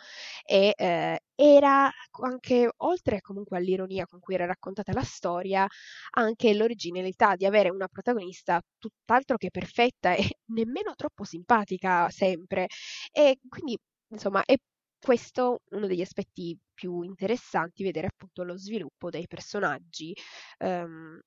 e 0.44 0.72
eh, 0.76 1.20
era 1.34 1.90
anche, 2.22 2.70
oltre 2.78 3.20
comunque 3.20 3.58
all'ironia 3.58 4.06
con 4.06 4.20
cui 4.20 4.34
era 4.34 4.46
raccontata 4.46 4.92
la 4.92 5.02
storia, 5.02 5.66
anche 6.12 6.54
l'originalità 6.54 7.36
di 7.36 7.46
avere 7.46 7.70
una 7.70 7.88
protagonista 7.88 8.60
tutt'altro 8.78 9.36
che 9.36 9.50
perfetta 9.50 10.14
e 10.14 10.38
nemmeno 10.52 10.94
troppo 10.94 11.24
simpatica 11.24 12.08
sempre. 12.10 12.66
E 13.12 13.38
quindi, 13.48 13.76
insomma, 14.08 14.44
è 14.44 14.56
questo 14.98 15.60
uno 15.70 15.86
degli 15.86 16.00
aspetti 16.00 16.58
più 16.74 17.02
interessanti, 17.02 17.82
vedere 17.84 18.08
appunto 18.08 18.42
lo 18.42 18.56
sviluppo 18.56 19.10
dei 19.10 19.26
personaggi 19.26 20.14
um, 20.58 21.18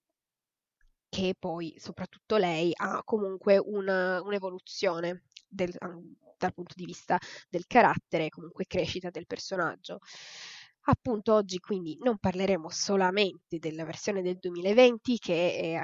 che 1.10 1.36
poi 1.38 1.76
soprattutto 1.78 2.38
lei 2.38 2.72
ha 2.76 3.02
comunque 3.04 3.58
una, 3.58 4.22
un'evoluzione 4.22 5.24
del, 5.48 5.76
dal 6.38 6.54
punto 6.54 6.74
di 6.76 6.86
vista 6.86 7.18
del 7.50 7.66
carattere, 7.68 8.30
comunque 8.30 8.66
crescita 8.66 9.10
del 9.10 9.28
personaggio. 9.28 10.00
Appunto 10.84 11.34
oggi 11.34 11.60
quindi 11.60 11.98
non 12.02 12.18
parleremo 12.18 12.70
solamente 12.70 13.60
della 13.60 13.86
versione 13.86 14.22
del 14.22 14.38
2020 14.40 15.20
che 15.20 15.60
è 15.60 15.84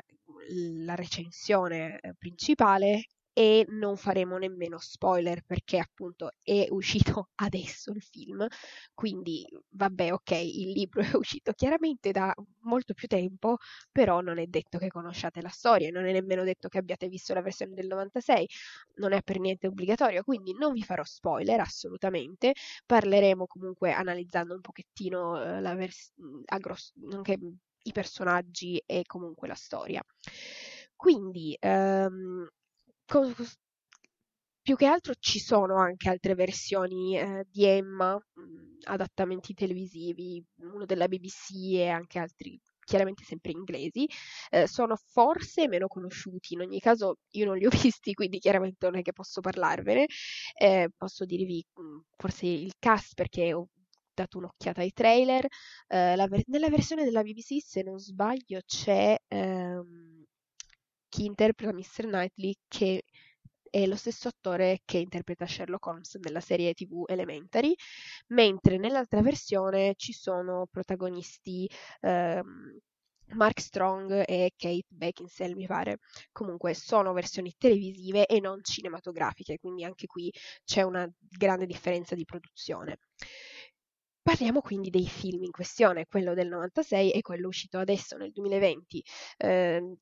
la 0.83 0.95
recensione 0.95 1.99
eh, 1.99 2.13
principale 2.17 3.05
e 3.37 3.65
non 3.67 3.97
faremo 3.97 4.37
nemmeno 4.37 4.77
spoiler 4.79 5.43
perché 5.43 5.77
appunto 5.77 6.31
è 6.41 6.67
uscito 6.69 7.31
adesso 7.35 7.91
il 7.91 8.01
film, 8.01 8.47
quindi 8.93 9.45
vabbè 9.71 10.13
ok, 10.13 10.31
il 10.31 10.71
libro 10.71 11.01
è 11.01 11.15
uscito 11.15 11.51
chiaramente 11.51 12.11
da 12.11 12.33
molto 12.61 12.93
più 12.93 13.09
tempo, 13.09 13.57
però 13.91 14.21
non 14.21 14.39
è 14.39 14.45
detto 14.47 14.77
che 14.77 14.87
conosciate 14.87 15.41
la 15.41 15.49
storia, 15.49 15.91
non 15.91 16.05
è 16.05 16.13
nemmeno 16.13 16.43
detto 16.45 16.69
che 16.69 16.77
abbiate 16.77 17.09
visto 17.09 17.33
la 17.33 17.41
versione 17.41 17.73
del 17.73 17.87
96, 17.87 18.47
non 18.95 19.11
è 19.11 19.21
per 19.21 19.39
niente 19.39 19.67
obbligatorio, 19.67 20.23
quindi 20.23 20.53
non 20.57 20.71
vi 20.71 20.83
farò 20.83 21.03
spoiler 21.03 21.59
assolutamente, 21.59 22.53
parleremo 22.85 23.47
comunque 23.47 23.91
analizzando 23.91 24.53
un 24.53 24.61
pochettino 24.61 25.41
eh, 25.41 25.59
la 25.59 25.75
vers- 25.75 26.13
a 26.45 26.59
anche 27.11 27.37
i 27.83 27.91
personaggi 27.91 28.81
e 28.85 29.03
comunque 29.05 29.47
la 29.47 29.55
storia. 29.55 30.01
Quindi, 30.95 31.57
um, 31.61 32.47
più 34.61 34.75
che 34.75 34.85
altro 34.87 35.13
ci 35.19 35.39
sono 35.39 35.77
anche 35.77 36.09
altre 36.09 36.33
versioni 36.33 37.17
eh, 37.17 37.45
di 37.51 37.65
Emma, 37.65 38.15
mh, 38.15 38.41
mm, 38.41 38.77
adattamenti 38.85 39.53
televisivi, 39.53 40.43
uno 40.61 40.85
della 40.85 41.07
BBC 41.07 41.75
e 41.75 41.87
anche 41.89 42.17
altri 42.19 42.59
chiaramente 42.83 43.23
sempre 43.23 43.51
inglesi, 43.51 44.07
eh, 44.49 44.67
sono 44.67 44.95
forse 44.95 45.67
meno 45.67 45.87
conosciuti, 45.87 46.53
in 46.53 46.61
ogni 46.61 46.79
caso 46.79 47.17
io 47.31 47.45
non 47.45 47.57
li 47.57 47.65
ho 47.65 47.69
visti, 47.93 48.13
quindi 48.13 48.39
chiaramente 48.39 48.85
non 48.87 48.97
è 48.97 49.01
che 49.03 49.11
posso 49.13 49.41
parlarvene, 49.41 50.07
eh, 50.57 50.89
posso 50.97 51.25
dirvi 51.25 51.63
mh, 51.75 51.81
mm, 51.81 51.97
forse 52.17 52.47
il 52.47 52.73
cast 52.79 53.13
perché 53.13 53.53
ho 53.53 53.67
dato 54.13 54.37
un'occhiata 54.39 54.81
ai 54.81 54.91
trailer, 54.93 55.45
eh, 55.87 56.15
ver- 56.27 56.47
nella 56.47 56.69
versione 56.69 57.03
della 57.03 57.21
BBC 57.21 57.61
se 57.63 57.83
non 57.83 57.99
sbaglio 57.99 58.61
c'è... 58.65 59.15
Ehm, 59.27 60.14
chi 61.15 61.23
interpreta 61.23 61.71
Mr. 61.71 62.07
Knightley, 62.07 62.53
che 62.67 63.03
è 63.69 63.85
lo 63.85 63.95
stesso 63.95 64.27
attore 64.27 64.81
che 64.83 64.97
interpreta 64.97 65.47
Sherlock 65.47 65.85
Holmes 65.85 66.15
nella 66.15 66.41
serie 66.41 66.73
TV 66.73 67.05
Elementary, 67.07 67.73
mentre 68.27 68.77
nell'altra 68.77 69.21
versione 69.21 69.93
ci 69.95 70.11
sono 70.11 70.67
protagonisti 70.69 71.69
ehm, 72.01 72.79
Mark 73.27 73.61
Strong 73.61 74.23
e 74.27 74.51
Kate 74.57 74.87
Beckinsale, 74.89 75.55
mi 75.55 75.65
pare. 75.67 75.99
Comunque 76.33 76.73
sono 76.73 77.13
versioni 77.13 77.53
televisive 77.57 78.25
e 78.25 78.41
non 78.41 78.59
cinematografiche, 78.61 79.57
quindi 79.57 79.85
anche 79.85 80.07
qui 80.07 80.29
c'è 80.65 80.81
una 80.81 81.09
grande 81.17 81.65
differenza 81.65 82.13
di 82.13 82.25
produzione. 82.25 82.99
Parliamo 84.21 84.59
quindi 84.59 84.89
dei 84.89 85.07
film 85.07 85.43
in 85.43 85.51
questione, 85.51 86.07
quello 86.07 86.33
del 86.33 86.49
96 86.49 87.11
e 87.11 87.21
quello 87.21 87.47
uscito 87.47 87.77
adesso 87.77 88.17
nel 88.17 88.31
2020. 88.33 89.03
Eh, 89.37 89.97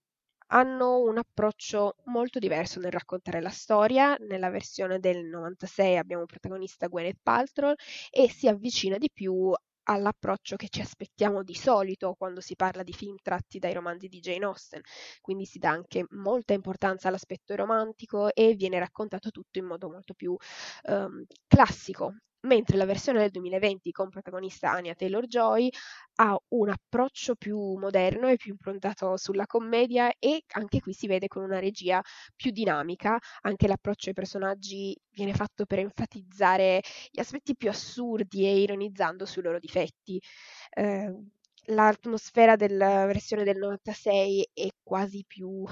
hanno 0.47 0.99
un 0.99 1.17
approccio 1.17 1.95
molto 2.05 2.39
diverso 2.39 2.79
nel 2.79 2.91
raccontare 2.91 3.41
la 3.41 3.49
storia. 3.49 4.15
Nella 4.19 4.49
versione 4.49 4.99
del 4.99 5.25
96 5.25 5.97
abbiamo 5.97 6.25
protagonista 6.25 6.87
Gwyneth 6.87 7.19
Paltrow 7.21 7.73
e 8.09 8.29
si 8.29 8.47
avvicina 8.47 8.97
di 8.97 9.09
più 9.11 9.51
all'approccio 9.83 10.55
che 10.55 10.69
ci 10.69 10.81
aspettiamo 10.81 11.43
di 11.43 11.55
solito 11.55 12.13
quando 12.17 12.41
si 12.41 12.55
parla 12.55 12.83
di 12.83 12.93
film 12.93 13.17
tratti 13.21 13.59
dai 13.59 13.73
romanzi 13.73 14.07
di 14.07 14.19
Jane 14.19 14.45
Austen, 14.45 14.81
quindi 15.21 15.45
si 15.45 15.59
dà 15.59 15.69
anche 15.71 16.05
molta 16.11 16.53
importanza 16.53 17.07
all'aspetto 17.07 17.55
romantico 17.55 18.33
e 18.33 18.53
viene 18.55 18.79
raccontato 18.79 19.29
tutto 19.31 19.59
in 19.59 19.65
modo 19.65 19.89
molto 19.89 20.13
più 20.13 20.35
um, 20.83 21.25
classico. 21.47 22.15
Mentre 22.43 22.77
la 22.77 22.85
versione 22.85 23.19
del 23.19 23.31
2020 23.31 23.91
con 23.91 24.09
protagonista 24.09 24.71
Anya 24.71 24.93
Taylor-Joy 24.95 25.69
ha 26.15 26.37
un 26.49 26.69
approccio 26.69 27.35
più 27.35 27.57
moderno 27.77 28.27
e 28.27 28.37
più 28.37 28.51
improntato 28.51 29.17
sulla 29.17 29.45
commedia 29.45 30.11
e 30.19 30.43
anche 30.53 30.79
qui 30.79 30.93
si 30.93 31.07
vede 31.07 31.27
con 31.27 31.43
una 31.43 31.59
regia 31.59 32.01
più 32.35 32.51
dinamica, 32.51 33.17
anche 33.41 33.67
l'approccio 33.67 34.09
ai 34.09 34.15
personaggi 34.15 34.97
viene 35.11 35.33
fatto 35.33 35.65
per 35.65 35.79
enfatizzare 35.79 36.81
gli 37.11 37.19
aspetti 37.19 37.55
più 37.55 37.69
assurdi 37.69 38.45
e 38.45 38.59
ironizzando 38.61 39.25
sui 39.25 39.41
loro 39.41 39.59
difetti. 39.59 40.21
Eh, 40.71 41.13
l'atmosfera 41.67 42.55
della 42.55 43.05
versione 43.05 43.43
del 43.43 43.57
96 43.57 44.49
è 44.53 44.67
quasi 44.83 45.23
più 45.25 45.65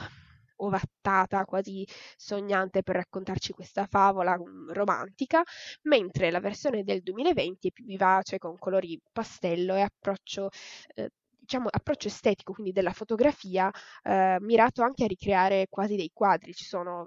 ovattata, 0.63 1.45
quasi 1.45 1.87
sognante 2.15 2.83
per 2.83 2.95
raccontarci 2.95 3.53
questa 3.53 3.85
favola 3.85 4.37
mm, 4.37 4.71
romantica, 4.71 5.43
mentre 5.83 6.31
la 6.31 6.39
versione 6.39 6.83
del 6.83 7.01
2020 7.01 7.67
è 7.67 7.71
più 7.71 7.85
vivace 7.85 8.37
con 8.37 8.57
colori 8.57 8.99
pastello 9.11 9.75
e 9.75 9.81
approccio 9.81 10.49
eh, 10.95 11.09
diciamo, 11.39 11.67
approccio 11.69 12.07
estetico, 12.07 12.53
quindi 12.53 12.71
della 12.71 12.93
fotografia, 12.93 13.71
eh, 14.03 14.37
mirato 14.39 14.83
anche 14.83 15.03
a 15.03 15.07
ricreare 15.07 15.67
quasi 15.69 15.95
dei 15.95 16.09
quadri. 16.13 16.53
Ci 16.53 16.65
sono, 16.65 17.05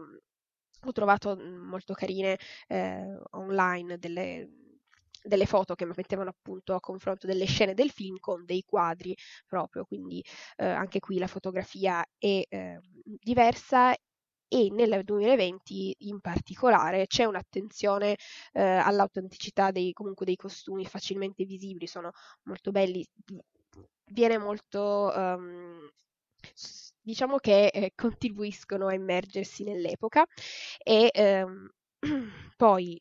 ho 0.87 0.93
trovato 0.93 1.37
mm, 1.37 1.69
molto 1.69 1.95
carine 1.95 2.39
eh, 2.69 3.19
online 3.31 3.99
delle, 3.99 4.49
delle 5.25 5.47
foto 5.47 5.75
che 5.75 5.87
mettevano 5.87 6.31
appunto 6.31 6.75
a 6.75 6.81
confronto 6.81 7.27
delle 7.27 7.47
scene 7.47 7.75
del 7.75 7.91
film 7.91 8.17
con 8.19 8.45
dei 8.45 8.63
quadri 8.67 9.17
proprio, 9.47 9.85
quindi 9.85 10.23
eh, 10.57 10.67
anche 10.67 11.01
qui 11.01 11.19
la 11.19 11.27
fotografia 11.27 12.05
è 12.19 12.43
eh, 12.49 12.81
diversa 13.03 13.95
e 14.47 14.69
nel 14.71 15.03
2020 15.03 15.97
in 16.01 16.21
particolare 16.21 17.07
c'è 17.07 17.25
un'attenzione 17.25 18.17
eh, 18.53 18.63
all'autenticità 18.63 19.71
dei, 19.71 19.93
comunque 19.93 20.27
dei 20.27 20.37
costumi 20.37 20.85
facilmente 20.87 21.45
visibili, 21.45 21.87
sono 21.87 22.13
molto 22.45 22.71
belli, 22.71 23.05
viene 24.13 24.39
molto... 24.39 25.13
Um, 25.15 25.91
diciamo 27.01 27.37
che 27.37 27.67
eh, 27.67 27.93
contribuiscono 27.95 28.87
a 28.87 28.95
immergersi 28.95 29.63
nell'epoca 29.63 30.25
e 30.83 31.11
ehm, 31.13 31.69
poi 32.57 33.01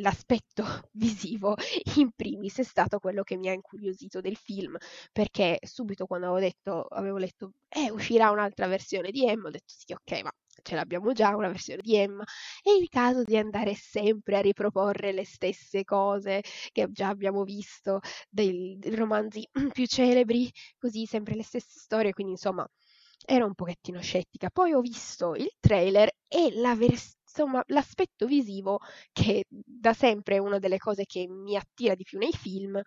l'aspetto 0.00 0.64
visivo 0.92 1.54
in 1.96 2.10
primis 2.14 2.58
è 2.58 2.62
stato 2.62 2.98
quello 2.98 3.22
che 3.22 3.36
mi 3.36 3.48
ha 3.48 3.52
incuriosito 3.52 4.20
del 4.20 4.36
film, 4.36 4.76
perché 5.12 5.58
subito 5.62 6.06
quando 6.06 6.26
avevo, 6.26 6.40
detto, 6.40 6.82
avevo 6.82 7.16
letto, 7.18 7.52
eh, 7.68 7.90
uscirà 7.90 8.30
un'altra 8.30 8.66
versione 8.66 9.10
di 9.10 9.26
Emma, 9.26 9.48
ho 9.48 9.50
detto 9.50 9.72
sì, 9.76 9.92
ok, 9.92 10.22
ma 10.22 10.32
ce 10.62 10.74
l'abbiamo 10.74 11.12
già 11.12 11.34
una 11.36 11.48
versione 11.48 11.80
di 11.82 11.96
Emma, 11.96 12.24
è 12.62 12.70
il 12.70 12.88
caso 12.88 13.22
di 13.22 13.36
andare 13.36 13.74
sempre 13.74 14.36
a 14.36 14.40
riproporre 14.40 15.12
le 15.12 15.24
stesse 15.24 15.84
cose 15.84 16.42
che 16.72 16.88
già 16.90 17.08
abbiamo 17.08 17.44
visto 17.44 18.00
dei, 18.28 18.76
dei 18.78 18.94
romanzi 18.94 19.48
più 19.72 19.86
celebri, 19.86 20.50
così 20.78 21.06
sempre 21.06 21.34
le 21.34 21.42
stesse 21.44 21.78
storie, 21.78 22.12
quindi 22.12 22.32
insomma 22.32 22.68
ero 23.24 23.46
un 23.46 23.54
pochettino 23.54 24.00
scettica. 24.00 24.50
Poi 24.50 24.72
ho 24.72 24.80
visto 24.80 25.34
il 25.34 25.50
trailer 25.60 26.10
e 26.28 26.50
la 26.54 26.74
versione 26.74 27.17
insomma, 27.38 27.62
l'aspetto 27.68 28.26
visivo, 28.26 28.80
che 29.12 29.44
da 29.48 29.92
sempre 29.94 30.36
è 30.36 30.38
una 30.38 30.58
delle 30.58 30.78
cose 30.78 31.04
che 31.06 31.26
mi 31.28 31.56
attira 31.56 31.94
di 31.94 32.02
più 32.02 32.18
nei 32.18 32.32
film, 32.32 32.80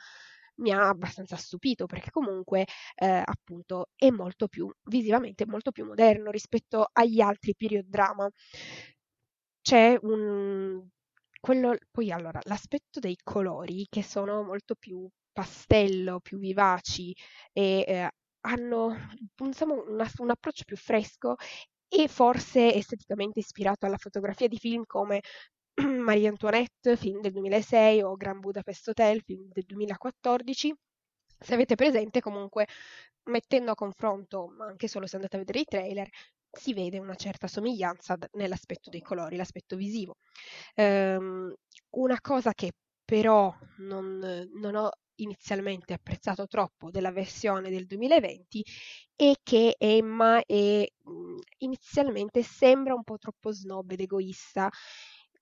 mi 0.56 0.72
ha 0.72 0.88
abbastanza 0.90 1.38
stupito 1.38 1.86
perché 1.86 2.12
comunque 2.12 2.66
eh, 2.96 3.24
appunto 3.26 3.90
è 3.96 4.10
molto 4.10 4.48
più 4.48 4.70
visivamente 4.84 5.46
molto 5.48 5.72
più 5.72 5.86
moderno 5.86 6.30
rispetto 6.30 6.88
agli 6.92 7.22
altri 7.22 7.56
period 7.56 7.86
drama. 7.88 8.30
C'è 9.62 9.98
un 10.02 10.88
quello 11.40 11.76
poi 11.90 12.12
allora 12.12 12.40
l'aspetto 12.44 13.00
dei 13.00 13.18
colori 13.24 13.88
che 13.90 14.04
sono 14.04 14.44
molto 14.44 14.76
più 14.76 15.08
pastello, 15.32 16.20
più 16.20 16.38
vivaci 16.38 17.16
e 17.52 17.84
eh, 17.88 18.10
hanno 18.42 18.96
insomma, 19.40 19.74
una, 19.76 20.08
un 20.18 20.30
approccio 20.30 20.64
più 20.66 20.78
fresco 20.78 21.36
e 21.94 22.08
forse 22.08 22.74
esteticamente 22.74 23.40
ispirato 23.40 23.86
alla 23.86 23.98
fotografia 23.98 24.48
di 24.48 24.58
film 24.58 24.84
come 24.86 25.20
Marie 25.76 26.30
Antoinette, 26.30 26.96
film 26.96 27.20
del 27.20 27.34
2006, 27.34 28.02
o 28.02 28.16
Grand 28.16 28.40
Budapest 28.40 28.88
Hotel, 28.88 29.22
film 29.24 29.50
del 29.52 29.66
2014. 29.66 30.74
Se 31.38 31.54
avete 31.54 31.76
presente, 31.76 32.22
comunque, 32.22 32.66
mettendo 33.24 33.72
a 33.72 33.76
confronto, 33.76 34.56
anche 34.60 34.88
solo 34.88 35.06
se 35.06 35.18
andate 35.18 35.36
a 35.36 35.40
vedere 35.40 35.60
i 35.60 35.66
trailer, 35.66 36.10
si 36.50 36.74
vede 36.74 36.98
una 36.98 37.16
certa 37.16 37.48
somiglianza 37.48 38.18
nell'aspetto 38.34 38.90
dei 38.90 39.02
colori, 39.02 39.36
l'aspetto 39.36 39.76
visivo. 39.76 40.16
Um, 40.76 41.54
una 41.92 42.22
cosa 42.22 42.54
che 42.54 42.72
però 43.04 43.54
non, 43.80 44.50
non 44.54 44.76
ho 44.76 44.92
inizialmente 45.16 45.94
apprezzato 45.94 46.48
troppo 46.48 46.90
della 46.92 47.12
versione 47.12 47.70
del 47.70 47.86
2020 47.86 48.64
è 49.16 49.34
che 49.44 49.76
Emma 49.78 50.42
è, 50.46 50.86
mhmm, 51.04 51.40
inizialmente 51.60 52.44
sembra 52.44 52.94
un 52.94 53.04
po' 53.04 53.18
troppo 53.18 53.52
snob 53.52 53.92
ed 53.92 54.02
egoista, 54.02 54.70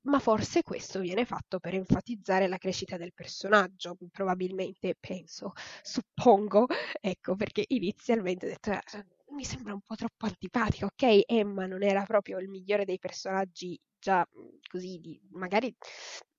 ma 0.03 0.19
forse 0.19 0.63
questo 0.63 0.99
viene 0.99 1.25
fatto 1.25 1.59
per 1.59 1.73
enfatizzare 1.75 2.47
la 2.47 2.57
crescita 2.57 2.97
del 2.97 3.13
personaggio, 3.13 3.97
probabilmente 4.11 4.95
penso, 4.99 5.51
suppongo, 5.81 6.65
ecco 7.01 7.35
perché 7.35 7.65
inizialmente 7.67 8.45
ho 8.45 8.49
detto 8.49 8.71
eh, 8.71 9.05
mi 9.31 9.43
sembra 9.43 9.73
un 9.73 9.81
po' 9.81 9.95
troppo 9.95 10.25
antipatica, 10.25 10.85
ok? 10.85 11.23
Emma 11.27 11.65
non 11.65 11.83
era 11.83 12.03
proprio 12.03 12.39
il 12.39 12.47
migliore 12.49 12.85
dei 12.85 12.97
personaggi 12.99 13.79
già 13.99 14.25
mhmm, 14.31 14.59
così, 14.69 14.99
di, 14.99 15.19
magari 15.31 15.73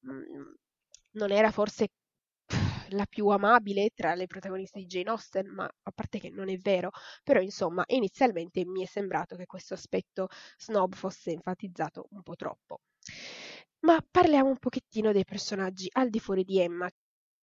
mh, 0.00 0.12
mhmm, 0.12 0.54
non 1.12 1.30
era 1.32 1.50
forse 1.50 1.88
la 2.92 3.06
più 3.06 3.28
amabile 3.28 3.90
tra 3.94 4.14
le 4.14 4.26
protagoniste 4.26 4.78
di 4.78 4.86
Jane 4.86 5.10
Austen, 5.10 5.48
ma 5.48 5.64
a 5.64 5.90
parte 5.92 6.18
che 6.18 6.30
non 6.30 6.48
è 6.48 6.56
vero, 6.56 6.90
però 7.22 7.40
insomma 7.40 7.84
inizialmente 7.86 8.64
mi 8.64 8.82
è 8.82 8.86
sembrato 8.86 9.36
che 9.36 9.46
questo 9.46 9.74
aspetto 9.74 10.28
snob 10.58 10.94
fosse 10.94 11.32
enfatizzato 11.32 12.06
un 12.10 12.22
po' 12.22 12.36
troppo. 12.36 12.80
Ma 13.80 14.04
parliamo 14.08 14.48
un 14.48 14.58
pochettino 14.58 15.12
dei 15.12 15.24
personaggi 15.24 15.88
al 15.92 16.10
di 16.10 16.20
fuori 16.20 16.44
di 16.44 16.60
Emma. 16.60 16.88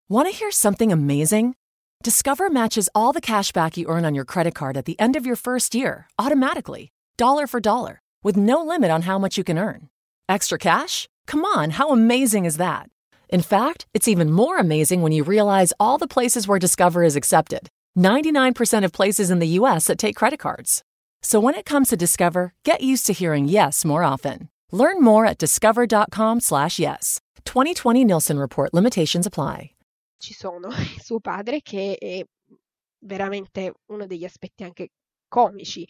Want 0.08 0.26
to 0.28 0.32
hear 0.32 0.52
something 0.52 0.92
amazing? 0.92 1.54
Discover 2.02 2.48
matches 2.48 2.88
all 2.94 3.12
the 3.12 3.20
cash 3.20 3.50
back 3.52 3.76
you 3.76 3.88
earn 3.88 4.04
on 4.04 4.14
your 4.14 4.24
credit 4.24 4.54
card 4.54 4.76
at 4.76 4.84
the 4.84 4.98
end 5.00 5.16
of 5.16 5.26
your 5.26 5.36
first 5.36 5.74
year 5.74 6.06
automatically, 6.18 6.92
dollar 7.16 7.46
for 7.46 7.60
dollar, 7.60 8.00
with 8.22 8.36
no 8.36 8.64
limit 8.64 8.90
on 8.90 9.02
how 9.02 9.18
much 9.18 9.36
you 9.36 9.42
can 9.42 9.58
earn. 9.58 9.88
Extra 10.28 10.58
cash? 10.58 11.08
Come 11.26 11.44
on, 11.44 11.70
how 11.70 11.90
amazing 11.90 12.44
is 12.44 12.56
that? 12.56 12.88
In 13.28 13.42
fact, 13.42 13.86
it's 13.92 14.08
even 14.08 14.30
more 14.32 14.58
amazing 14.58 15.02
when 15.02 15.12
you 15.12 15.22
realize 15.22 15.72
all 15.78 15.98
the 15.98 16.06
places 16.06 16.48
where 16.48 16.58
Discover 16.58 17.04
is 17.04 17.16
accepted 17.16 17.68
99% 17.96 18.84
of 18.84 18.92
places 18.92 19.30
in 19.30 19.38
the 19.38 19.58
US 19.60 19.86
that 19.86 19.98
take 19.98 20.16
credit 20.16 20.38
cards. 20.38 20.82
So 21.22 21.40
when 21.40 21.54
it 21.54 21.64
comes 21.64 21.88
to 21.88 21.96
Discover, 21.96 22.54
get 22.64 22.80
used 22.80 23.06
to 23.06 23.12
hearing 23.12 23.46
yes 23.46 23.84
more 23.84 24.04
often. 24.04 24.48
Learn 24.70 25.02
more 25.02 25.26
at 25.26 25.38
discover.com/slash 25.38 26.78
yes. 26.78 27.20
2020 27.44 28.04
Nielsen 28.04 28.38
Report 28.38 28.72
limitations 28.72 29.26
apply. 29.26 29.74
Ci 30.20 30.34
sono 30.34 30.70
suo 31.02 31.20
padre 31.20 31.60
che 31.60 31.96
è 31.98 32.24
veramente 33.00 33.72
uno 33.86 34.06
degli 34.06 34.24
aspetti 34.24 34.64
anche 34.64 34.88
comici 35.28 35.86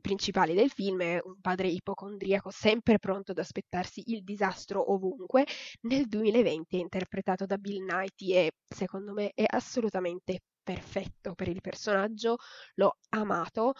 principali 0.00 0.54
del 0.54 0.70
film 0.70 1.00
un 1.00 1.40
padre 1.40 1.68
ipocondriaco 1.68 2.50
sempre 2.50 2.98
pronto 2.98 3.32
ad 3.32 3.38
aspettarsi 3.38 4.02
il 4.06 4.22
disastro 4.24 4.92
ovunque. 4.92 5.46
Nel 5.82 6.06
2020 6.06 6.76
è 6.76 6.80
interpretato 6.80 7.46
da 7.46 7.56
Bill 7.58 7.84
Nighy 7.84 8.34
e 8.34 8.52
secondo 8.66 9.12
me 9.12 9.32
è 9.34 9.44
assolutamente 9.46 10.40
perfetto 10.62 11.34
per 11.34 11.48
il 11.48 11.60
personaggio, 11.60 12.36
l'ho 12.74 12.98
amato 13.10 13.72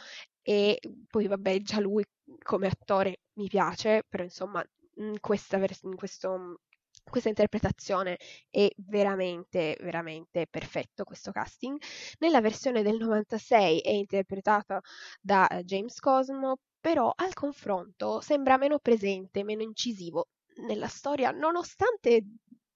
e 0.42 0.80
poi 1.06 1.26
vabbè 1.26 1.60
già 1.60 1.80
lui 1.80 2.04
come 2.42 2.66
attore 2.68 3.20
mi 3.34 3.48
piace, 3.48 4.04
però 4.08 4.24
insomma 4.24 4.64
in, 4.96 5.16
vers- 5.20 5.82
in 5.82 5.94
questo 5.94 6.60
questa 7.08 7.28
interpretazione 7.28 8.18
è 8.50 8.68
veramente, 8.76 9.76
veramente 9.80 10.46
perfetto 10.48 11.04
questo 11.04 11.32
casting. 11.32 11.80
Nella 12.18 12.40
versione 12.40 12.82
del 12.82 12.96
96 12.96 13.80
è 13.80 13.90
interpretata 13.90 14.80
da 15.20 15.46
eh, 15.48 15.64
James 15.64 15.98
Cosmo, 16.00 16.58
però 16.80 17.12
al 17.14 17.34
confronto 17.34 18.20
sembra 18.20 18.56
meno 18.56 18.78
presente, 18.78 19.44
meno 19.44 19.62
incisivo 19.62 20.28
nella 20.66 20.88
storia, 20.88 21.30
nonostante 21.30 22.24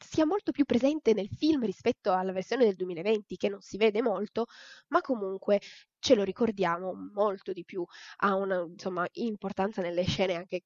sia 0.02 0.26
molto 0.26 0.50
più 0.52 0.64
presente 0.64 1.12
nel 1.14 1.28
film 1.28 1.64
rispetto 1.64 2.12
alla 2.12 2.32
versione 2.32 2.64
del 2.64 2.74
2020 2.74 3.36
che 3.36 3.48
non 3.48 3.60
si 3.60 3.76
vede 3.76 4.02
molto, 4.02 4.46
ma 4.88 5.00
comunque 5.00 5.60
ce 5.98 6.14
lo 6.14 6.24
ricordiamo 6.24 6.92
molto 7.14 7.52
di 7.52 7.64
più, 7.64 7.84
ha 8.18 8.34
una 8.34 8.60
insomma, 8.62 9.06
importanza 9.12 9.80
nelle 9.80 10.04
scene 10.04 10.34
anche 10.34 10.62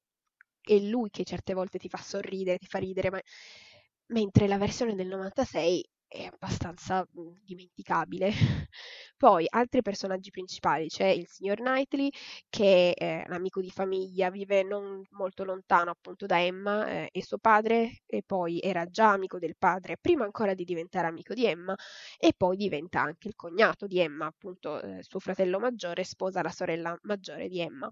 è 0.67 0.79
lui 0.79 1.09
che 1.09 1.23
certe 1.23 1.53
volte 1.53 1.77
ti 1.79 1.89
fa 1.89 1.97
sorridere, 1.97 2.57
ti 2.57 2.67
fa 2.67 2.79
ridere, 2.79 3.09
ma... 3.09 3.21
mentre 4.07 4.47
la 4.47 4.57
versione 4.57 4.95
del 4.95 5.07
96 5.07 5.87
è 6.07 6.23
abbastanza 6.25 7.07
mhmm, 7.11 7.41
dimenticabile. 7.43 8.31
Poi 9.17 9.45
altri 9.49 9.81
personaggi 9.81 10.29
principali, 10.29 10.87
c'è 10.87 11.07
il 11.07 11.27
signor 11.27 11.57
Knightley 11.57 12.09
che 12.49 12.93
è 12.93 13.23
un 13.27 13.33
amico 13.33 13.61
di 13.61 13.69
famiglia, 13.69 14.29
vive 14.29 14.63
non 14.63 15.01
molto 15.11 15.43
lontano 15.43 15.91
appunto 15.91 16.25
da 16.25 16.41
Emma 16.41 16.87
eh, 16.87 17.09
e 17.11 17.23
suo 17.23 17.37
padre 17.37 18.01
e 18.05 18.23
poi 18.25 18.59
era 18.61 18.85
già 18.85 19.11
amico 19.11 19.39
del 19.39 19.55
padre 19.57 19.97
prima 19.99 20.23
ancora 20.23 20.53
di 20.53 20.63
diventare 20.63 21.07
amico 21.07 21.33
di 21.33 21.45
Emma 21.45 21.75
e 22.17 22.33
poi 22.35 22.57
diventa 22.57 23.01
anche 23.01 23.27
il 23.27 23.35
cognato 23.35 23.87
di 23.87 23.99
Emma, 23.99 24.27
appunto 24.27 24.81
eh, 24.81 25.03
suo 25.03 25.19
fratello 25.19 25.59
maggiore 25.59 26.03
sposa 26.03 26.41
la 26.41 26.51
sorella 26.51 26.97
maggiore 27.03 27.47
di 27.47 27.59
Emma. 27.59 27.91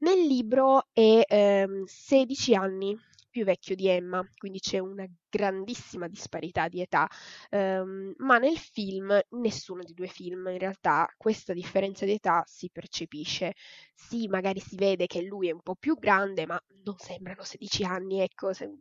Nel 0.00 0.26
libro 0.26 0.88
è 0.92 1.22
ehm, 1.26 1.84
16 1.84 2.54
anni 2.54 2.98
più 3.36 3.44
vecchio 3.44 3.74
di 3.74 3.86
Emma, 3.86 4.26
quindi 4.38 4.60
c'è 4.60 4.78
una 4.78 5.06
grandissima 5.28 6.08
disparità 6.08 6.68
di 6.68 6.80
età, 6.80 7.06
um, 7.50 8.14
ma 8.18 8.38
nel 8.38 8.56
film, 8.56 9.20
nessuno 9.32 9.82
dei 9.82 9.92
due 9.92 10.06
film, 10.06 10.48
in 10.48 10.58
realtà 10.58 11.06
questa 11.18 11.52
differenza 11.52 12.06
di 12.06 12.12
età 12.12 12.42
si 12.46 12.70
percepisce. 12.72 13.52
Sì, 13.94 14.26
magari 14.26 14.60
si 14.60 14.76
vede 14.76 15.06
che 15.06 15.20
lui 15.20 15.48
è 15.48 15.52
un 15.52 15.60
po' 15.60 15.74
più 15.74 15.98
grande, 15.98 16.46
ma 16.46 16.58
non 16.84 16.96
sembrano 16.96 17.42
16 17.42 17.84
anni, 17.84 18.20
ecco, 18.20 18.54
se- 18.54 18.72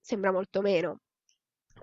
sembra 0.00 0.32
molto 0.32 0.60
meno 0.60 0.98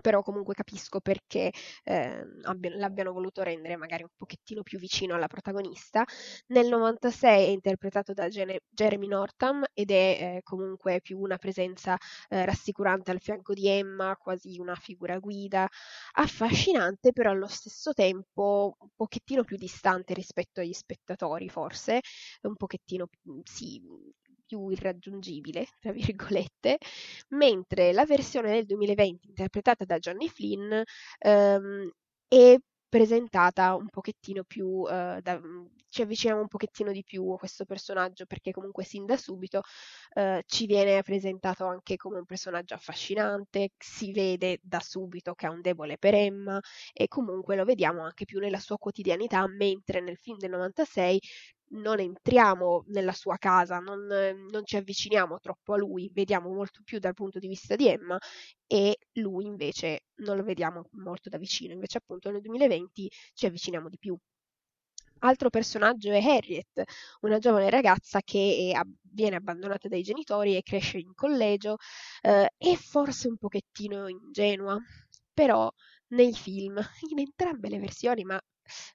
però 0.00 0.22
comunque 0.22 0.54
capisco 0.54 1.00
perché 1.00 1.50
eh, 1.84 2.24
abbiano, 2.42 2.76
l'abbiano 2.76 3.12
voluto 3.12 3.42
rendere 3.42 3.76
magari 3.76 4.02
un 4.02 4.08
pochettino 4.16 4.62
più 4.62 4.78
vicino 4.78 5.14
alla 5.14 5.26
protagonista. 5.28 6.04
Nel 6.48 6.68
96 6.68 7.44
è 7.46 7.48
interpretato 7.48 8.12
da 8.12 8.28
Gene, 8.28 8.60
Jeremy 8.68 9.06
Northam 9.08 9.64
ed 9.72 9.90
è 9.90 9.94
eh, 10.36 10.40
comunque 10.42 11.00
più 11.00 11.18
una 11.18 11.36
presenza 11.38 11.96
eh, 12.28 12.44
rassicurante 12.44 13.10
al 13.10 13.20
fianco 13.20 13.52
di 13.54 13.68
Emma, 13.68 14.16
quasi 14.16 14.58
una 14.58 14.74
figura 14.74 15.18
guida, 15.18 15.68
affascinante 16.14 17.12
però 17.12 17.30
allo 17.30 17.46
stesso 17.48 17.92
tempo 17.92 18.76
un 18.78 18.88
pochettino 18.94 19.44
più 19.44 19.56
distante 19.56 20.14
rispetto 20.14 20.60
agli 20.60 20.72
spettatori 20.72 21.48
forse, 21.48 22.00
un 22.42 22.56
pochettino 22.56 23.08
sì, 23.44 23.80
più 24.46 24.68
irraggiungibile, 24.68 25.66
tra 25.80 25.92
virgolette, 25.92 26.78
mentre 27.30 27.92
la 27.92 28.04
versione 28.04 28.52
del 28.52 28.66
2020 28.66 29.28
interpretata 29.28 29.84
da 29.84 29.98
Johnny 29.98 30.28
Flynn 30.28 30.72
ehm, 31.18 31.90
è 32.28 32.56
presentata 32.88 33.74
un 33.74 33.88
pochettino 33.88 34.44
più, 34.44 34.66
uh, 34.66 35.20
da, 35.20 35.40
ci 35.88 36.02
avviciniamo 36.02 36.40
un 36.40 36.48
pochettino 36.48 36.92
di 36.92 37.02
più 37.02 37.30
a 37.30 37.36
questo 37.36 37.64
personaggio 37.64 38.26
perché 38.26 38.52
comunque 38.52 38.84
sin 38.84 39.04
da 39.04 39.16
subito 39.16 39.62
uh, 40.14 40.38
ci 40.46 40.66
viene 40.66 41.02
presentato 41.02 41.66
anche 41.66 41.96
come 41.96 42.18
un 42.18 42.24
personaggio 42.24 42.74
affascinante, 42.74 43.70
si 43.76 44.12
vede 44.12 44.60
da 44.62 44.80
subito 44.80 45.34
che 45.34 45.46
ha 45.46 45.50
un 45.50 45.60
debole 45.60 45.98
per 45.98 46.14
Emma 46.14 46.60
e 46.92 47.08
comunque 47.08 47.56
lo 47.56 47.64
vediamo 47.64 48.02
anche 48.02 48.24
più 48.24 48.38
nella 48.38 48.60
sua 48.60 48.78
quotidianità, 48.78 49.46
mentre 49.46 50.00
nel 50.00 50.16
film 50.16 50.38
del 50.38 50.50
96 50.50 51.20
non 51.70 51.98
entriamo 52.00 52.84
nella 52.88 53.12
sua 53.12 53.36
casa, 53.38 53.78
non, 53.78 54.06
non, 54.06 54.64
ci 54.64 54.76
avviciniamo 54.76 55.38
troppo 55.40 55.74
a 55.74 55.76
lui, 55.76 56.10
vediamo 56.12 56.52
molto 56.52 56.80
più 56.84 56.98
dal 56.98 57.14
punto 57.14 57.38
di 57.38 57.48
vista 57.48 57.76
di 57.76 57.88
Emma 57.88 58.18
e 58.66 58.98
lui 59.14 59.46
invece 59.46 60.04
non 60.16 60.36
lo 60.36 60.42
vediamo 60.42 60.88
molto 60.92 61.28
da 61.28 61.38
vicino, 61.38 61.72
invece 61.72 61.98
appunto 61.98 62.30
nel 62.30 62.40
2020 62.40 63.10
ci 63.34 63.46
avviciniamo 63.46 63.88
di 63.88 63.98
più. 63.98 64.16
Altro 65.20 65.48
personaggio 65.48 66.12
è 66.12 66.20
Harriet, 66.22 66.82
una 67.20 67.38
giovane 67.38 67.70
ragazza 67.70 68.20
che 68.22 68.72
è, 68.74 68.80
viene 69.00 69.36
abbandonata 69.36 69.88
dai 69.88 70.02
genitori 70.02 70.56
e 70.56 70.62
cresce 70.62 70.98
in 70.98 71.14
collegio, 71.14 71.76
eh, 72.20 72.50
è 72.56 72.74
forse 72.74 73.28
un 73.28 73.36
pochettino 73.38 74.08
ingenua, 74.08 74.78
però 75.32 75.70
nei 76.08 76.32
film, 76.34 76.78
in 77.10 77.18
entrambe 77.20 77.68
le 77.68 77.78
versioni, 77.78 78.24
ma 78.24 78.38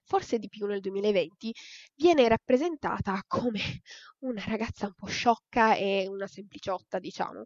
forse 0.04 0.38
di 0.38 0.48
più 0.48 0.66
nel 0.66 0.80
2020, 0.80 1.52
viene 1.94 2.28
rappresentata 2.28 3.22
come 3.26 3.60
una 4.20 4.42
ragazza 4.46 4.86
un 4.86 4.94
po' 4.94 5.06
sciocca 5.06 5.74
e 5.76 6.06
una 6.08 6.26
sempliciotta, 6.26 6.98
diciamo. 6.98 7.44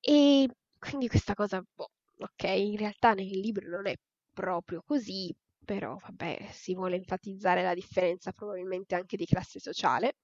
E 0.00 0.48
quindi 0.78 1.08
questa 1.08 1.34
cosa, 1.34 1.62
boh, 1.74 1.90
ok, 2.18 2.42
in 2.44 2.76
realtà 2.76 3.12
nel 3.14 3.26
libro 3.28 3.68
non 3.68 3.86
è 3.86 3.94
proprio 4.32 4.82
così, 4.86 5.34
però 5.66 5.98
vabbè, 6.00 6.48
si 6.52 6.74
vuole 6.74 6.96
enfatizzare 6.96 7.62
la 7.62 7.74
differenza 7.74 8.32
probabilmente 8.32 8.94
anche 8.94 9.16
di 9.16 9.26
classe 9.26 9.58
sociale. 9.58 10.14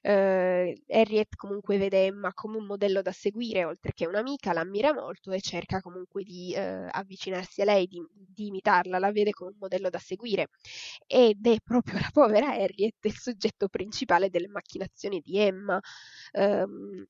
Eh, 0.00 0.82
Harriet 0.88 1.36
comunque 1.36 1.76
vede 1.76 2.06
Emma 2.06 2.32
come 2.32 2.56
un 2.56 2.64
modello 2.66 3.02
da 3.02 3.12
seguire, 3.12 3.64
oltre 3.64 3.92
che 3.92 4.06
un'amica, 4.06 4.52
l'ammira 4.54 4.94
molto 4.94 5.32
e 5.32 5.40
cerca 5.40 5.80
comunque 5.80 6.24
di 6.24 6.54
eh, 6.54 6.88
avvicinarsi 6.90 7.60
a 7.60 7.66
lei, 7.66 7.86
di, 7.86 8.02
di, 8.10 8.46
imitarla, 8.46 8.98
la 8.98 9.12
vede 9.12 9.32
come 9.32 9.50
un 9.50 9.58
modello 9.60 9.90
da 9.90 9.98
seguire. 9.98 10.48
Ed 11.06 11.46
è 11.46 11.56
proprio 11.62 11.98
la 12.00 12.08
povera 12.12 12.52
Harriet 12.52 13.04
il 13.04 13.16
soggetto 13.18 13.68
principale 13.68 14.30
delle 14.30 14.48
macchinazioni 14.48 15.20
di 15.20 15.38
Emma. 15.38 15.78
Um, 16.32 17.06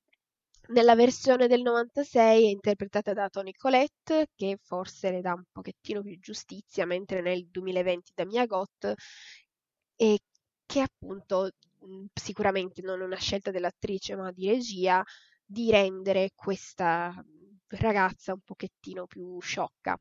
nella 0.69 0.95
versione 0.95 1.47
del 1.47 1.61
96 1.61 2.45
è 2.45 2.49
interpretata 2.49 3.13
da 3.13 3.29
Toni 3.29 3.53
Collette, 3.53 4.27
che 4.35 4.57
forse 4.61 5.11
le 5.11 5.21
dà 5.21 5.33
un 5.33 5.43
pochettino 5.51 6.01
più 6.01 6.17
giustizia, 6.19 6.85
mentre 6.85 7.21
nel 7.21 7.47
2020 7.47 8.11
da 8.15 8.25
Mia 8.25 8.45
Goth, 8.45 8.93
e 9.95 10.19
che 10.65 10.79
appunto 10.81 11.51
sicuramente 12.13 12.81
non 12.81 13.01
è 13.01 13.05
una 13.05 13.17
scelta 13.17 13.51
dell'attrice 13.51 14.15
ma 14.15 14.31
di 14.31 14.47
regia, 14.49 15.03
di 15.45 15.71
rendere 15.71 16.31
questa 16.35 17.13
ragazza 17.67 18.33
un 18.33 18.41
pochettino 18.41 19.05
più 19.07 19.39
sciocca. 19.39 19.97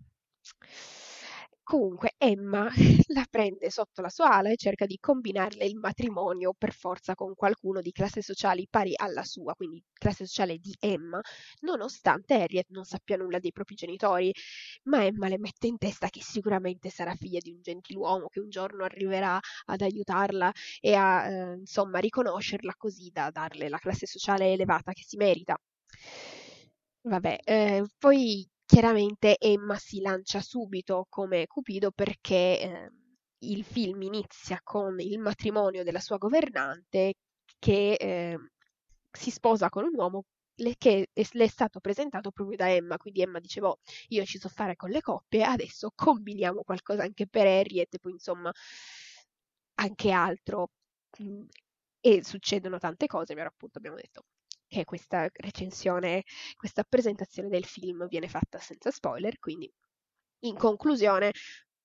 Comunque 1.68 2.14
Emma 2.16 2.68
la 3.08 3.26
prende 3.28 3.70
sotto 3.70 4.00
la 4.00 4.08
sua 4.08 4.30
ala 4.30 4.50
e 4.50 4.56
cerca 4.56 4.86
di 4.86 4.98
combinarle 5.00 5.64
il 5.64 5.74
matrimonio 5.74 6.54
per 6.56 6.72
forza 6.72 7.16
con 7.16 7.34
qualcuno 7.34 7.80
di 7.80 7.90
classe 7.90 8.22
sociali 8.22 8.68
pari 8.70 8.92
alla 8.94 9.24
sua, 9.24 9.52
quindi 9.54 9.82
classe 9.92 10.26
sociale 10.26 10.58
di 10.58 10.72
Emma, 10.78 11.20
nonostante 11.62 12.34
Harriet 12.34 12.66
non 12.68 12.84
sappia 12.84 13.16
nulla 13.16 13.40
dei 13.40 13.50
propri 13.50 13.74
genitori, 13.74 14.32
ma 14.84 15.04
Emma 15.04 15.26
le 15.26 15.38
mette 15.40 15.66
in 15.66 15.76
testa 15.76 16.08
che 16.08 16.22
sicuramente 16.22 16.88
sarà 16.88 17.16
figlia 17.16 17.40
di 17.40 17.50
un 17.50 17.60
gentiluomo 17.60 18.28
che 18.28 18.38
un 18.38 18.48
giorno 18.48 18.84
arriverà 18.84 19.36
ad 19.64 19.80
aiutarla 19.80 20.52
e 20.80 20.94
a 20.94 21.28
eh, 21.28 21.54
insomma 21.54 21.98
riconoscerla 21.98 22.74
così 22.76 23.10
da 23.12 23.30
darle 23.30 23.68
la 23.68 23.78
classe 23.78 24.06
sociale 24.06 24.52
elevata 24.52 24.92
che 24.92 25.02
si 25.04 25.16
merita. 25.16 25.58
Vabbè, 27.02 27.38
eh, 27.44 27.84
poi 27.98 28.46
chiaramente 28.66 29.38
Emma 29.38 29.76
si 29.78 30.00
lancia 30.00 30.40
subito 30.40 31.06
come 31.08 31.46
Cupido 31.46 31.90
perché 31.92 32.60
eh, 32.60 32.90
il 33.40 33.64
film 33.64 34.02
inizia 34.02 34.60
con 34.62 34.98
il 35.00 35.18
matrimonio 35.18 35.84
della 35.84 36.00
sua 36.00 36.18
governante 36.18 37.14
che 37.58 37.94
eh, 37.94 38.38
si 39.10 39.30
sposa 39.30 39.68
con 39.68 39.84
un 39.84 39.94
uomo 39.94 40.24
che 40.78 41.08
le 41.12 41.44
è 41.44 41.46
stato 41.48 41.80
presentato 41.80 42.30
proprio 42.30 42.56
da 42.56 42.70
Emma, 42.70 42.96
quindi 42.96 43.20
Emma 43.22 43.38
diceva 43.40 43.68
oh, 43.68 43.78
io 44.08 44.24
ci 44.24 44.38
so 44.38 44.48
fare 44.48 44.74
con 44.74 44.90
le 44.90 45.02
coppie, 45.02 45.44
adesso 45.44 45.90
combiniamo 45.94 46.62
qualcosa 46.64 47.02
anche 47.02 47.26
per 47.26 47.46
Harriet 47.46 47.98
poi 47.98 48.12
insomma 48.12 48.50
anche 49.74 50.10
altro. 50.10 50.70
Mm, 51.22 51.44
e 52.00 52.22
succedono 52.24 52.78
tante 52.78 53.06
cose, 53.06 53.34
però 53.34 53.48
appunto 53.48 53.78
abbiamo 53.78 53.96
detto 53.96 54.24
che 54.68 54.84
questa 54.84 55.28
recensione, 55.32 56.24
questa 56.56 56.84
presentazione 56.84 57.48
del 57.48 57.64
film 57.64 58.06
viene 58.08 58.28
fatta 58.28 58.58
senza 58.58 58.90
spoiler, 58.90 59.38
quindi 59.38 59.70
in 60.40 60.56
conclusione, 60.56 61.32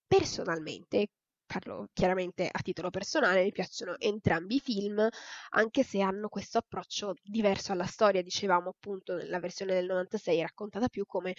personalmente, 0.08 1.08
parlo 1.46 1.89
chiaramente 1.94 2.48
a 2.52 2.62
titolo 2.62 2.89
personale, 2.89 3.44
mi 3.44 3.52
piacciono 3.52 3.98
entrambi 3.98 4.56
i 4.56 4.60
film, 4.60 5.08
anche 5.50 5.84
se 5.84 6.02
hanno 6.02 6.30
questo 6.30 6.60
approccio 6.60 7.13
diverso 7.22 7.72
alla 7.74 7.86
storia, 7.86 8.22
dicevamo 8.22 8.70
appunto 8.70 9.15
nella 9.15 9.39
versione 9.39 9.74
del 9.74 9.86
96 9.86 10.38
è 10.39 10.41
raccontata 10.41 10.88
più 10.88 11.06
come 11.06 11.36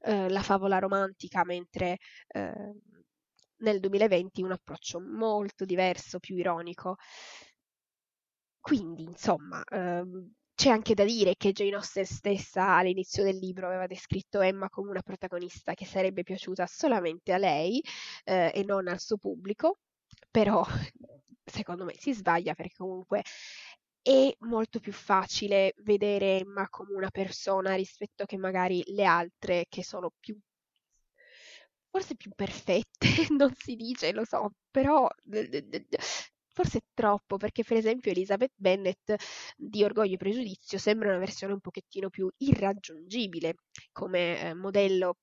eh, 0.00 0.28
la 0.28 0.42
favola 0.42 0.78
romantica, 0.78 1.44
mentre 1.44 1.98
eh, 2.28 2.72
nel 3.58 3.80
2020 3.80 4.42
un 4.42 4.52
approccio 4.52 5.00
molto 5.00 5.64
diverso, 5.64 6.18
più 6.18 6.36
ironico. 6.36 6.96
Quindi, 8.60 9.04
insomma, 9.04 9.62
ehm, 9.64 10.32
c'è 10.54 10.70
anche 10.70 10.94
da 10.94 11.04
dire 11.04 11.34
che 11.36 11.52
Jane 11.52 11.74
Austen 11.74 12.04
stessa 12.04 12.76
all'inizio 12.76 13.24
del 13.24 13.36
libro 13.38 13.66
aveva 13.66 13.86
descritto 13.86 14.40
Emma 14.40 14.68
come 14.68 14.90
una 14.90 15.02
protagonista 15.02 15.74
che 15.74 15.84
sarebbe 15.84 16.22
piaciuta 16.22 16.66
solamente 16.66 17.32
a 17.32 17.38
lei 17.38 17.82
eh, 18.24 18.52
e 18.54 18.62
non 18.64 18.88
al 18.88 19.00
suo 19.00 19.16
pubblico, 19.16 19.78
però 20.30 20.64
secondo 21.44 21.84
me 21.84 21.94
si 21.98 22.14
sbaglia 22.14 22.54
perché 22.54 22.74
comunque 22.76 23.22
è 24.00 24.34
molto 24.40 24.80
più 24.80 24.92
facile 24.92 25.74
vedere 25.78 26.38
Emma 26.38 26.68
come 26.68 26.94
una 26.94 27.10
persona 27.10 27.74
rispetto 27.74 28.24
che 28.24 28.36
magari 28.36 28.82
le 28.86 29.04
altre 29.04 29.66
che 29.68 29.82
sono 29.82 30.12
più 30.20 30.38
forse 31.94 32.16
più 32.16 32.32
perfette, 32.34 33.06
non 33.30 33.54
si 33.56 33.76
dice, 33.76 34.12
lo 34.12 34.24
so, 34.24 34.52
però 34.70 35.08
forse 36.54 36.80
troppo, 36.94 37.36
perché 37.36 37.64
per 37.64 37.76
esempio 37.76 38.10
Elizabeth 38.12 38.52
Bennet 38.54 39.16
di 39.56 39.82
Orgoglio 39.84 40.14
e 40.14 40.16
Pregiudizio 40.16 40.78
sembra 40.78 41.08
una 41.10 41.18
versione 41.18 41.52
un 41.52 41.60
pochettino 41.60 42.08
più 42.10 42.30
irraggiungibile 42.38 43.56
come 43.92 44.40
eh, 44.40 44.54
modello, 44.54 45.18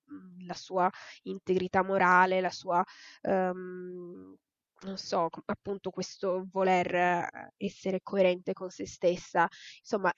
la 0.46 0.54
sua 0.54 0.90
integrità 1.22 1.82
morale, 1.82 2.40
la 2.40 2.50
sua, 2.50 2.84
um, 3.22 4.36
non 4.82 4.96
so, 4.98 5.28
appunto 5.46 5.90
questo 5.90 6.46
voler 6.50 6.94
eh, 6.94 7.52
essere 7.56 8.00
coerente 8.02 8.52
con 8.52 8.68
se 8.70 8.86
stessa, 8.86 9.48
insomma, 9.80 10.12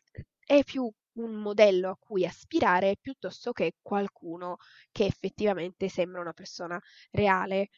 è 0.44 0.62
più 0.64 0.90
un 1.14 1.34
modello 1.34 1.90
a 1.90 1.96
cui 1.96 2.26
aspirare 2.26 2.96
piuttosto 3.00 3.52
che 3.52 3.74
qualcuno 3.80 4.56
che 4.90 5.04
effettivamente 5.06 5.88
sembra 5.88 6.20
una 6.20 6.32
persona 6.32 6.80
reale. 7.12 7.68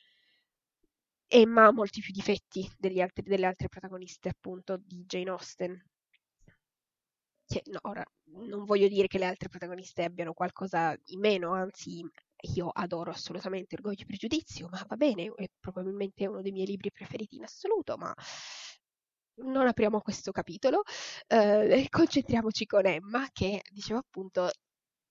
Emma 1.29 1.67
ha 1.67 1.73
molti 1.73 2.01
più 2.01 2.13
difetti 2.13 2.69
altri, 3.01 3.23
delle 3.25 3.47
altre 3.47 3.69
protagoniste, 3.69 4.29
appunto, 4.29 4.77
di 4.77 5.05
Jane 5.07 5.31
Austen. 5.31 5.85
Che, 7.45 7.63
no, 7.67 7.79
ora, 7.83 8.05
non 8.49 8.65
voglio 8.65 8.89
dire 8.89 9.07
che 9.07 9.19
le 9.19 9.27
altre 9.27 9.49
protagoniste 9.49 10.03
abbiano 10.03 10.33
qualcosa 10.33 10.97
in 11.07 11.21
meno, 11.21 11.53
anzi, 11.53 12.03
io 12.55 12.69
adoro 12.69 13.11
assolutamente 13.11 13.77
Orgoglio 13.77 14.03
e 14.03 14.07
Pregiudizio, 14.07 14.69
ma 14.69 14.85
va 14.87 14.97
bene, 14.97 15.33
è 15.35 15.47
probabilmente 15.61 16.27
uno 16.27 16.43
dei 16.43 16.53
miei 16.53 16.67
libri 16.67 16.91
preferiti 16.91 17.37
in 17.37 17.45
assoluto, 17.45 17.97
ma 17.97 18.13
non 19.39 19.67
apriamo 19.67 20.01
questo 20.01 20.33
capitolo, 20.33 20.83
eh, 21.29 21.87
concentriamoci 21.91 22.67
con 22.67 22.87
Emma 22.87 23.29
che, 23.33 23.63
dicevo 23.71 23.99
appunto, 24.01 24.51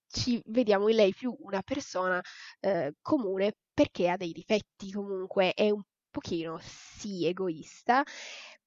ci 0.08 0.42
vediamo 0.48 0.88
in 0.90 0.96
lei 0.96 1.14
più 1.14 1.36
una 1.40 1.62
persona 1.62 2.22
eh, 2.60 2.94
comune 3.02 3.54
perché 3.74 4.10
ha 4.10 4.18
dei 4.18 4.32
difetti, 4.32 4.92
comunque 4.92 5.54
è 5.54 5.70
un 5.70 5.82
pochino 6.16 6.58
sì 6.62 7.26
egoista, 7.26 8.04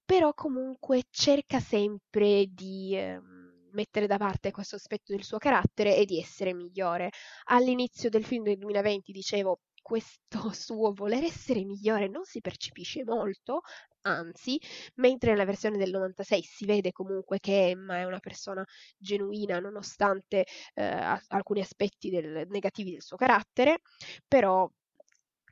però 0.04 0.34
comunque 0.34 1.04
cerca 1.11 1.61
sempre 1.61 2.46
di... 2.50 2.94
Ehm, 2.94 3.46
mettere 3.72 4.06
da 4.06 4.16
parte 4.16 4.50
questo 4.50 4.76
aspetto 4.76 5.12
del 5.12 5.22
suo 5.22 5.37
carattere 5.37 5.94
e 5.94 6.06
di 6.06 6.18
essere 6.18 6.54
migliore. 6.54 7.11
All'inizio 7.50 8.08
del 8.08 8.24
film 8.24 8.42
del 8.42 8.56
2020 8.56 9.12
dicevo 9.12 9.61
questo 9.82 10.50
suo 10.52 10.92
voler 10.92 11.24
essere 11.24 11.64
migliore 11.64 12.08
non 12.08 12.24
si 12.24 12.40
percepisce 12.40 13.04
molto, 13.04 13.61
anzi, 14.02 14.61
mentre 14.96 15.30
nella 15.30 15.44
versione 15.44 15.76
del 15.78 15.90
96 15.90 16.42
si 16.42 16.64
vede 16.66 16.92
comunque 16.92 17.38
che 17.38 17.68
Emma 17.68 17.98
è 17.98 18.04
una 18.04 18.18
persona 18.18 18.64
genuina 18.96 19.58
nonostante 19.61 20.44
eh, 20.74 21.20
alcuni 21.28 21.61
aspetti 21.61 22.11
del, 22.11 22.46
negativi 22.48 22.92
del 22.92 23.02
suo 23.02 23.16
carattere, 23.16 23.80
però 24.26 24.68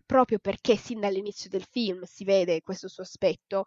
proprio 0.07 0.39
perché 0.39 0.77
sin 0.77 1.01
dall'inizio 1.01 1.51
del 1.51 1.65
film 1.65 2.03
si 2.05 2.25
vede 2.25 2.63
questo 2.63 2.89
suo 2.89 3.03
aspetto, 3.03 3.65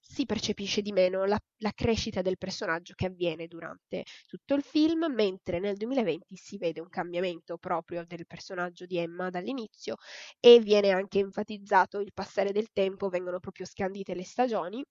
si 0.00 0.24
percepisce 0.26 0.80
di 0.80 0.92
meno 0.92 1.24
la, 1.24 1.38
la, 1.58 1.72
crescita 1.74 2.22
del 2.22 2.38
personaggio 2.38 2.94
che 2.94 3.06
avviene 3.06 3.46
durante 3.46 4.04
tutto 4.26 4.54
il 4.54 4.62
film, 4.62 5.06
mentre 5.12 5.58
nel 5.58 5.76
2020 5.76 6.36
si 6.36 6.56
vede 6.56 6.80
un 6.80 6.88
cambiamento 6.88 7.58
proprio 7.58 8.04
del 8.06 8.26
personaggio 8.26 8.86
di 8.86 8.96
Emma 8.98 9.28
dall'inizio 9.30 9.96
e 10.40 10.60
viene 10.60 10.90
anche 10.90 11.18
enfatizzato 11.18 12.00
il 12.00 12.12
passare 12.14 12.52
del 12.52 12.70
tempo, 12.72 13.08
vengono 13.08 13.40
proprio 13.40 13.66
scandite 13.66 14.14
le 14.14 14.24
stagioni 14.24 14.82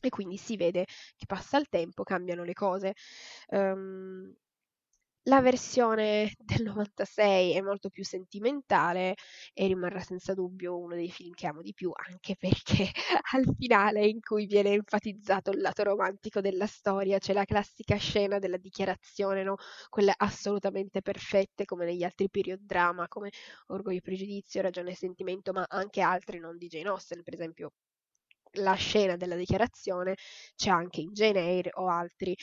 e 0.00 0.08
quindi 0.10 0.36
si 0.36 0.56
vede 0.56 0.84
che 1.16 1.26
passa 1.26 1.58
il 1.58 1.68
tempo, 1.68 2.02
cambiano 2.02 2.44
le 2.44 2.52
cose. 2.52 2.94
Um, 3.48 4.34
la 5.26 5.40
versione 5.40 6.32
del 6.38 6.62
96 6.64 7.52
è 7.54 7.60
molto 7.60 7.88
più 7.88 8.04
sentimentale 8.04 9.14
e 9.54 9.66
rimarrà 9.66 10.00
senza 10.00 10.34
dubbio 10.34 10.78
uno 10.78 10.94
dei 10.94 11.10
film 11.10 11.32
che 11.32 11.46
amo 11.46 11.62
di 11.62 11.72
più, 11.72 11.90
anche 11.94 12.36
perché 12.36 12.90
al 13.32 13.44
finale 13.56 14.06
in 14.06 14.20
cui 14.20 14.46
viene 14.46 14.70
enfatizzato 14.72 15.50
il 15.50 15.60
lato 15.60 15.82
romantico 15.82 16.40
della 16.40 16.66
storia 16.66 17.18
c'è 17.18 17.32
la 17.32 17.44
classica 17.44 17.96
scena 17.96 18.38
della 18.38 18.58
dichiarazione, 18.58 19.42
no? 19.42 19.56
quelle 19.88 20.12
assolutamente 20.16 21.00
perfette 21.00 21.64
come 21.64 21.86
negli 21.86 22.02
altri 22.04 22.28
period 22.28 22.60
drama 22.60 23.08
come 23.08 23.30
Orgoglio 23.68 23.98
e 23.98 24.02
Pregiudizio, 24.02 24.60
Ragione 24.62 24.90
e 24.90 24.94
Sentimento, 24.96 25.52
ma 25.52 25.64
anche 25.68 26.00
altri 26.02 26.38
non 26.38 26.58
di 26.58 26.66
Jane 26.66 26.88
Austen, 26.88 27.22
per 27.22 27.34
esempio 27.34 27.72
la 28.54 28.74
scena 28.74 29.16
della 29.16 29.36
dichiarazione 29.36 30.16
c'è 30.56 30.70
anche 30.70 31.00
in 31.00 31.12
Jane 31.12 31.40
Eyre 31.40 31.70
o 31.74 31.88
altri, 31.88 32.36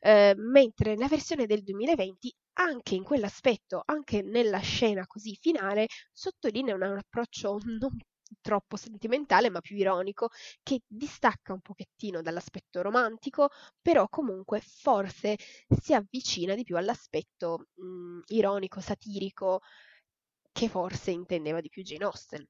eh, 0.00 0.34
mentre 0.36 0.96
la 0.96 1.08
versione 1.08 1.46
del 1.46 1.62
2020 1.62 2.34
anche 2.60 2.94
in 2.94 3.04
quell'aspetto, 3.04 3.82
anche 3.84 4.22
nella 4.22 4.58
scena 4.58 5.06
così 5.06 5.36
finale, 5.40 5.86
sottolinea 6.12 6.74
un, 6.74 6.82
approccio 6.82 7.58
non 7.64 7.96
troppo 8.40 8.76
sentimentale 8.76 9.48
ma 9.50 9.60
più 9.60 9.76
ironico 9.76 10.28
che 10.62 10.82
distacca 10.86 11.52
un 11.54 11.60
pochettino 11.60 12.20
dall'aspetto 12.20 12.82
romantico 12.82 13.48
però 13.80 14.06
comunque 14.08 14.60
forse 14.60 15.36
si 15.80 15.94
avvicina 15.94 16.54
di 16.54 16.62
più 16.62 16.76
all'aspetto 16.76 17.68
mh, 17.74 17.86
mm, 17.86 18.20
ironico 18.26 18.80
satirico 18.80 19.60
che 20.52 20.68
forse 20.68 21.10
intendeva 21.10 21.60
di 21.60 21.68
più 21.68 21.82
Jane 21.82 22.04
Austen 22.04 22.46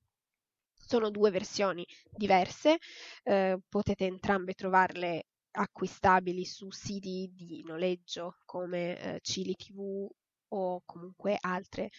sono 0.88 1.10
due 1.10 1.30
versioni 1.30 1.86
diverse, 2.10 2.78
eh, 3.24 3.58
potete 3.68 4.06
entrambe 4.06 4.54
trovarle 4.54 5.24
acquistabili 5.50 6.44
su 6.44 6.70
siti 6.70 7.30
di 7.34 7.62
noleggio 7.64 8.38
come 8.44 8.98
eh, 8.98 9.18
Cili 9.20 9.54
TV 9.54 10.08
o 10.50 10.82
comunque 10.86 11.36
altre, 11.38 11.90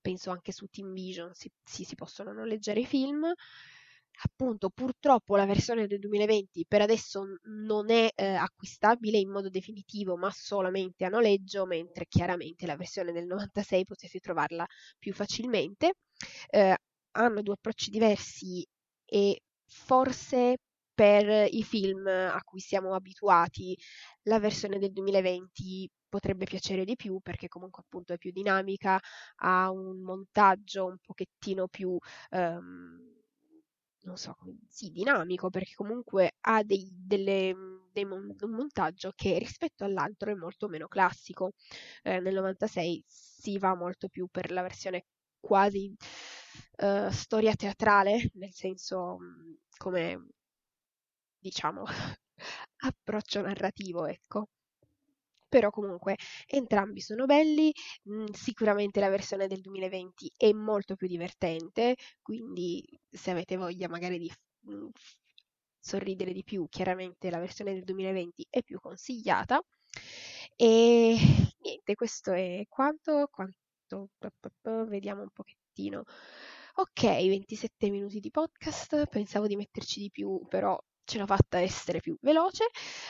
penso 0.00 0.30
anche 0.30 0.52
su 0.52 0.66
Team 0.66 0.92
Vision 0.92 1.32
si, 1.32 1.50
si, 1.64 1.84
si 1.84 1.94
possono 1.94 2.32
noleggiare 2.32 2.80
i 2.80 2.86
film. 2.86 3.32
Appunto, 4.20 4.68
purtroppo 4.70 5.36
la 5.36 5.46
versione 5.46 5.86
del 5.86 6.00
2020 6.00 6.66
per 6.66 6.82
adesso 6.82 7.24
non 7.44 7.88
è 7.88 8.10
eh, 8.16 8.34
acquistabile 8.34 9.16
in 9.18 9.30
modo 9.30 9.48
definitivo, 9.48 10.16
ma 10.16 10.28
solamente 10.32 11.04
a 11.04 11.08
noleggio, 11.08 11.66
mentre 11.66 12.06
chiaramente 12.08 12.66
la 12.66 12.76
versione 12.76 13.12
del 13.12 13.26
96 13.26 13.84
potete 13.84 14.18
trovarla 14.18 14.66
più 14.98 15.14
facilmente. 15.14 15.94
Eh, 16.50 16.76
hanno 17.24 17.42
due 17.42 17.54
approcci 17.54 17.90
diversi 17.90 18.66
e 19.04 19.42
forse 19.66 20.56
per 20.94 21.48
i 21.52 21.62
film 21.62 22.06
a 22.06 22.40
cui 22.42 22.60
siamo 22.60 22.94
abituati 22.94 23.76
la 24.22 24.40
versione 24.40 24.78
del 24.78 24.92
2020 24.92 25.88
potrebbe 26.08 26.44
piacere 26.44 26.84
di 26.84 26.96
più 26.96 27.20
perché 27.20 27.48
comunque 27.48 27.82
appunto 27.84 28.12
è 28.12 28.18
più 28.18 28.32
dinamica, 28.32 28.98
ha 29.36 29.70
un 29.70 30.00
montaggio 30.02 30.86
un 30.86 30.96
pochettino 31.00 31.68
più 31.68 31.96
um, 32.30 33.18
non 34.02 34.16
so, 34.16 34.36
sì, 34.68 34.90
dinamico 34.90 35.50
perché 35.50 35.74
comunque 35.74 36.36
ha 36.40 36.62
dei, 36.62 36.88
delle, 36.90 37.54
dei, 37.92 38.04
un 38.04 38.34
montaggio 38.50 39.12
che 39.14 39.38
rispetto 39.38 39.84
all'altro 39.84 40.30
è 40.30 40.34
molto 40.34 40.66
meno 40.68 40.88
classico. 40.88 41.52
Eh, 42.02 42.20
nel 42.20 42.34
96 42.34 43.04
si 43.06 43.58
va 43.58 43.74
molto 43.74 44.08
più 44.08 44.26
per 44.30 44.50
la 44.50 44.62
versione 44.62 45.04
quasi 45.40 45.94
uh, 46.78 47.10
storia 47.10 47.54
teatrale, 47.54 48.30
nel 48.34 48.52
senso 48.52 49.18
mm, 49.18 49.52
come 49.76 50.26
diciamo 51.38 51.84
approccio 52.82 53.40
narrativo, 53.40 54.06
ecco. 54.06 54.48
Però 55.48 55.70
comunque 55.70 56.16
entrambi 56.46 57.00
sono 57.00 57.24
belli, 57.24 57.72
mh, 58.04 58.22
mm, 58.22 58.26
sicuramente 58.32 59.00
la 59.00 59.08
versione 59.08 59.46
del 59.46 59.60
2020 59.60 60.30
è 60.36 60.52
molto 60.52 60.94
più 60.94 61.06
divertente, 61.08 61.96
quindi 62.20 62.84
se 63.08 63.30
avete 63.30 63.56
voglia 63.56 63.88
magari 63.88 64.18
di 64.18 64.30
mh, 64.60 64.72
mm, 64.74 64.88
sorridere 65.80 66.32
di 66.32 66.44
più, 66.44 66.66
chiaramente 66.68 67.30
la 67.30 67.38
versione 67.38 67.72
del 67.72 67.84
2020 67.84 68.46
è 68.50 68.62
più 68.62 68.78
consigliata. 68.80 69.60
E 70.56 71.16
niente, 71.62 71.94
questo 71.94 72.32
è 72.32 72.64
quanto, 72.68 73.28
quanto 73.30 74.10
vediamo 74.86 75.22
un 75.22 75.30
pochettino. 75.30 75.67
Ok, 76.74 77.02
27 77.02 77.90
minuti 77.90 78.20
di 78.20 78.30
podcast, 78.30 79.06
pensavo 79.06 79.46
di 79.46 79.56
metterci 79.56 80.00
di 80.00 80.10
più, 80.10 80.40
però 80.48 80.78
ce 81.04 81.18
l'ho 81.18 81.26
fatta 81.26 81.58
essere 81.60 82.00
più 82.00 82.16
veloce. 82.20 82.66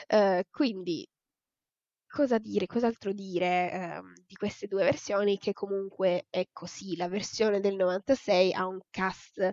Uh, 0.09 0.43
quindi, 0.51 1.07
cosa 2.07 2.39
dire, 2.39 2.67
cos'altro 2.67 3.13
dire 3.13 4.01
uh, 4.01 4.23
di 4.27 4.35
queste 4.37 4.67
due 4.67 4.85
versioni? 4.85 5.39
Che 5.39 5.53
comunque 5.53 6.27
è 6.31 6.47
così, 6.53 6.97
la 6.97 7.09
versione 7.09 7.61
del 7.61 7.77
96 7.77 8.53
ha 8.53 8.67
un 8.67 8.81
cast 8.91 9.51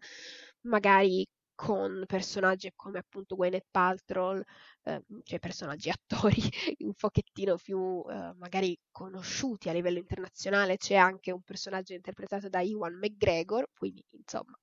magari 0.62 1.26
con 1.56 2.04
personaggi 2.06 2.72
come 2.76 3.00
appunto 3.00 3.36
Gwyneth 3.36 3.68
Paltrow, 3.72 4.42
eh, 4.84 5.02
cioè 5.24 5.40
personaggi, 5.40 5.90
attori 6.30 6.42
un 6.80 6.94
pochettino 6.94 7.56
più 7.58 8.04
eh, 8.10 8.34
magari 8.36 8.78
conosciuti 8.92 9.70
a 9.70 9.74
livello 9.74 9.98
internazionale, 10.00 10.78
c'è 10.78 10.96
anche 10.96 11.32
un 11.32 11.42
personaggio 11.42 11.94
interpretato 11.94 12.50
da 12.50 12.60
Iwan 12.62 12.98
McGregor, 12.98 13.70
quindi 13.74 14.04
insomma 14.12 14.58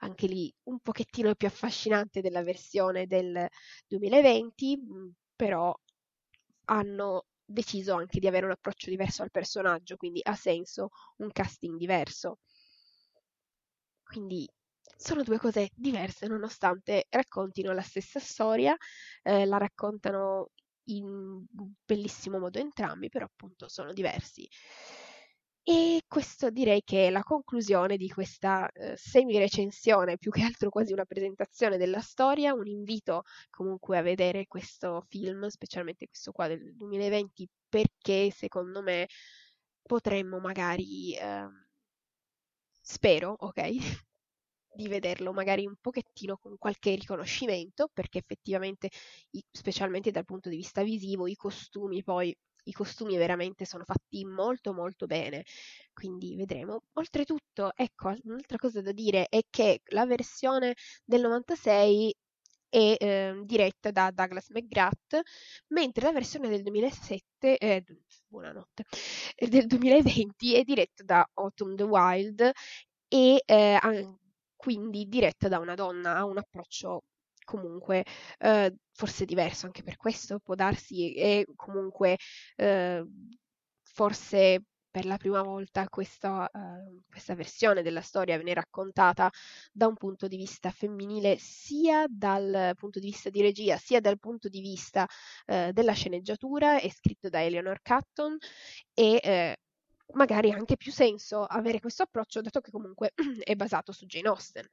anche 0.00 0.26
lì 0.26 0.52
un 0.64 0.78
pochettino 0.80 1.34
più 1.34 1.46
affascinante 1.48 2.20
della 2.20 2.42
versione 2.42 3.06
del 3.06 3.48
2020, 3.88 4.76
mm, 4.78 5.08
però 5.36 5.74
hanno 6.66 7.26
deciso 7.44 7.94
anche 7.94 8.18
di 8.20 8.26
avere 8.26 8.46
un 8.46 8.52
approccio 8.52 8.90
diverso 8.90 9.22
al 9.22 9.30
personaggio, 9.30 9.96
quindi 9.96 10.20
ha 10.22 10.34
senso 10.34 10.90
un 11.18 11.30
casting 11.30 11.76
diverso. 11.78 12.38
Quindi 14.02 14.48
sono 14.96 15.22
due 15.22 15.38
cose 15.38 15.70
diverse 15.74 16.26
nonostante 16.26 17.06
raccontino 17.10 17.72
la 17.72 17.82
stessa 17.82 18.20
storia, 18.20 18.76
eh, 19.22 19.44
la 19.44 19.58
raccontano 19.58 20.50
in 20.88 21.44
bellissimo 21.84 22.38
modo 22.38 22.58
entrambi, 22.58 23.08
però 23.08 23.24
appunto 23.24 23.68
sono 23.68 23.92
diversi. 23.92 24.48
E 25.66 26.02
questo 26.06 26.50
direi 26.50 26.82
che 26.84 27.06
è 27.06 27.10
la 27.10 27.22
conclusione 27.22 27.96
di 27.96 28.08
questa 28.10 28.68
eh, 28.70 28.96
semi-recensione, 28.98 30.18
più 30.18 30.30
che 30.30 30.42
altro 30.42 30.68
quasi 30.68 30.92
una 30.92 31.06
presentazione 31.06 31.78
della 31.78 32.00
storia, 32.00 32.52
un 32.52 32.66
invito 32.66 33.22
comunque 33.48 33.96
a 33.96 34.02
vedere 34.02 34.46
questo 34.46 35.02
film, 35.08 35.46
specialmente 35.46 36.06
questo 36.06 36.32
qua 36.32 36.48
del 36.48 36.74
2020, 36.76 37.48
perché 37.66 38.30
secondo 38.30 38.82
me 38.82 39.08
potremmo 39.82 40.38
magari, 40.38 41.14
eh, 41.16 41.48
spero, 42.82 43.34
ok, 43.38 43.60
di 44.74 44.88
vederlo 44.88 45.32
magari 45.32 45.66
un 45.66 45.76
pochettino 45.80 46.36
con 46.36 46.56
qualche 46.58 46.94
riconoscimento, 46.94 47.88
perché 47.92 48.18
effettivamente, 48.18 48.90
specialmente 49.50 50.10
dal 50.10 50.24
punto 50.24 50.48
di 50.48 50.56
vista 50.56 50.82
visivo, 50.82 51.26
i 51.26 51.36
costumi 51.36 52.02
poi 52.02 52.36
i 52.66 52.72
costumi 52.72 53.16
veramente 53.16 53.64
sono 53.64 53.84
fatti 53.84 54.24
molto 54.24 54.72
molto 54.72 55.06
bene, 55.06 55.44
quindi 55.92 56.34
vedremo. 56.36 56.82
Oltretutto, 56.94 57.72
ecco, 57.74 58.14
un'altra 58.24 58.56
cosa 58.58 58.80
da 58.80 58.92
dire 58.92 59.26
è 59.28 59.40
che 59.50 59.80
la 59.90 60.06
versione 60.06 60.74
del 61.04 61.20
96 61.20 62.14
è 62.68 62.96
eh, 62.98 63.42
diretta 63.44 63.90
da 63.90 64.10
Douglas 64.10 64.48
McGrath, 64.50 65.20
mentre 65.68 66.06
la 66.06 66.12
versione 66.12 66.48
del 66.48 66.62
2007, 66.62 67.58
eh, 67.58 67.84
buonanotte, 68.26 68.84
del 69.48 69.66
2020 69.66 70.54
è 70.54 70.62
diretta 70.64 71.04
da 71.04 71.28
Autumn 71.34 71.76
the 71.76 71.84
Wild 71.84 72.50
e 73.08 73.42
eh, 73.46 73.78
quindi 74.64 75.06
diretta 75.08 75.48
da 75.48 75.58
una 75.58 75.74
donna, 75.74 76.16
ha 76.16 76.24
un 76.24 76.38
approccio 76.38 77.02
comunque 77.44 78.02
eh, 78.38 78.74
forse 78.92 79.26
diverso 79.26 79.66
anche 79.66 79.82
per 79.82 79.98
questo, 79.98 80.38
può 80.38 80.54
darsi, 80.54 81.12
e 81.12 81.44
comunque 81.54 82.16
eh, 82.56 83.04
forse 83.82 84.62
per 84.90 85.04
la 85.04 85.18
prima 85.18 85.42
volta 85.42 85.86
questa, 85.88 86.48
uh, 86.50 87.02
questa, 87.06 87.34
versione 87.34 87.82
della 87.82 88.00
storia 88.00 88.36
viene 88.36 88.54
raccontata 88.54 89.28
da 89.72 89.86
un 89.86 89.96
punto 89.96 90.28
di 90.28 90.36
vista 90.36 90.70
femminile 90.70 91.36
sia 91.38 92.06
dal 92.08 92.72
punto 92.76 93.00
di 93.00 93.06
vista 93.06 93.28
di 93.28 93.42
regia 93.42 93.76
sia 93.76 94.00
dal 94.00 94.18
punto 94.18 94.48
di 94.48 94.60
vista 94.60 95.02
uh, 95.46 95.72
della 95.72 95.92
sceneggiatura, 95.92 96.80
è 96.80 96.88
scritto 96.88 97.28
da 97.28 97.42
Eleanor 97.42 97.80
Catton 97.82 98.38
e 98.94 99.56
uh, 99.56 99.63
magari 100.12 100.52
ha 100.52 100.56
anche 100.56 100.76
più 100.76 100.92
senso 100.92 101.44
avere 101.44 101.80
questo 101.80 102.02
approccio 102.04 102.40
dato 102.40 102.60
che 102.60 102.70
comunque 102.70 103.12
è 103.42 103.54
basato 103.54 103.92
su 103.92 104.06
Jane 104.06 104.28
Austen. 104.28 104.68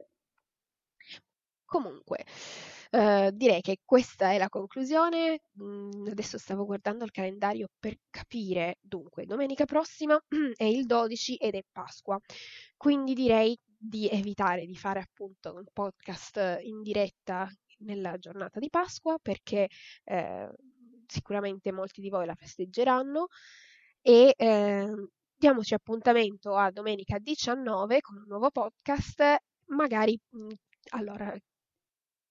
Comunque, 1.65 2.25
eh, 2.89 3.31
direi 3.33 3.61
che 3.61 3.77
questa 3.85 4.31
è 4.33 4.37
la 4.37 4.49
conclusione. 4.49 5.39
Mm, 5.61 6.07
adesso 6.07 6.37
stavo 6.37 6.65
guardando 6.65 7.05
il 7.05 7.11
calendario 7.11 7.69
per 7.79 7.95
capire. 8.09 8.77
Dunque, 8.81 9.25
domenica 9.25 9.63
prossima 9.63 10.21
è 10.57 10.65
il 10.65 10.85
12 10.85 11.35
ed 11.37 11.55
è 11.55 11.61
Pasqua, 11.71 12.19
quindi 12.75 13.13
direi 13.13 13.57
di 13.77 14.09
evitare 14.09 14.65
di 14.65 14.75
fare 14.75 14.99
appunto 14.99 15.55
un 15.55 15.63
podcast 15.71 16.59
in 16.61 16.81
diretta 16.81 17.49
nella 17.79 18.17
giornata 18.17 18.59
di 18.59 18.69
Pasqua 18.69 19.17
perché 19.19 19.69
eh, 20.03 20.49
sicuramente 21.07 21.71
molti 21.71 22.01
di 22.01 22.09
voi 22.09 22.25
la 22.25 22.35
festeggeranno 22.35 23.27
e 24.01 24.33
eh, 24.37 25.07
diamoci 25.41 25.73
appuntamento 25.73 26.55
a 26.55 26.69
domenica 26.69 27.17
19 27.17 27.99
con 28.01 28.15
un 28.17 28.25
nuovo 28.27 28.51
podcast 28.51 29.37
magari 29.69 30.15
mm, 30.35 30.49
allora 30.89 31.35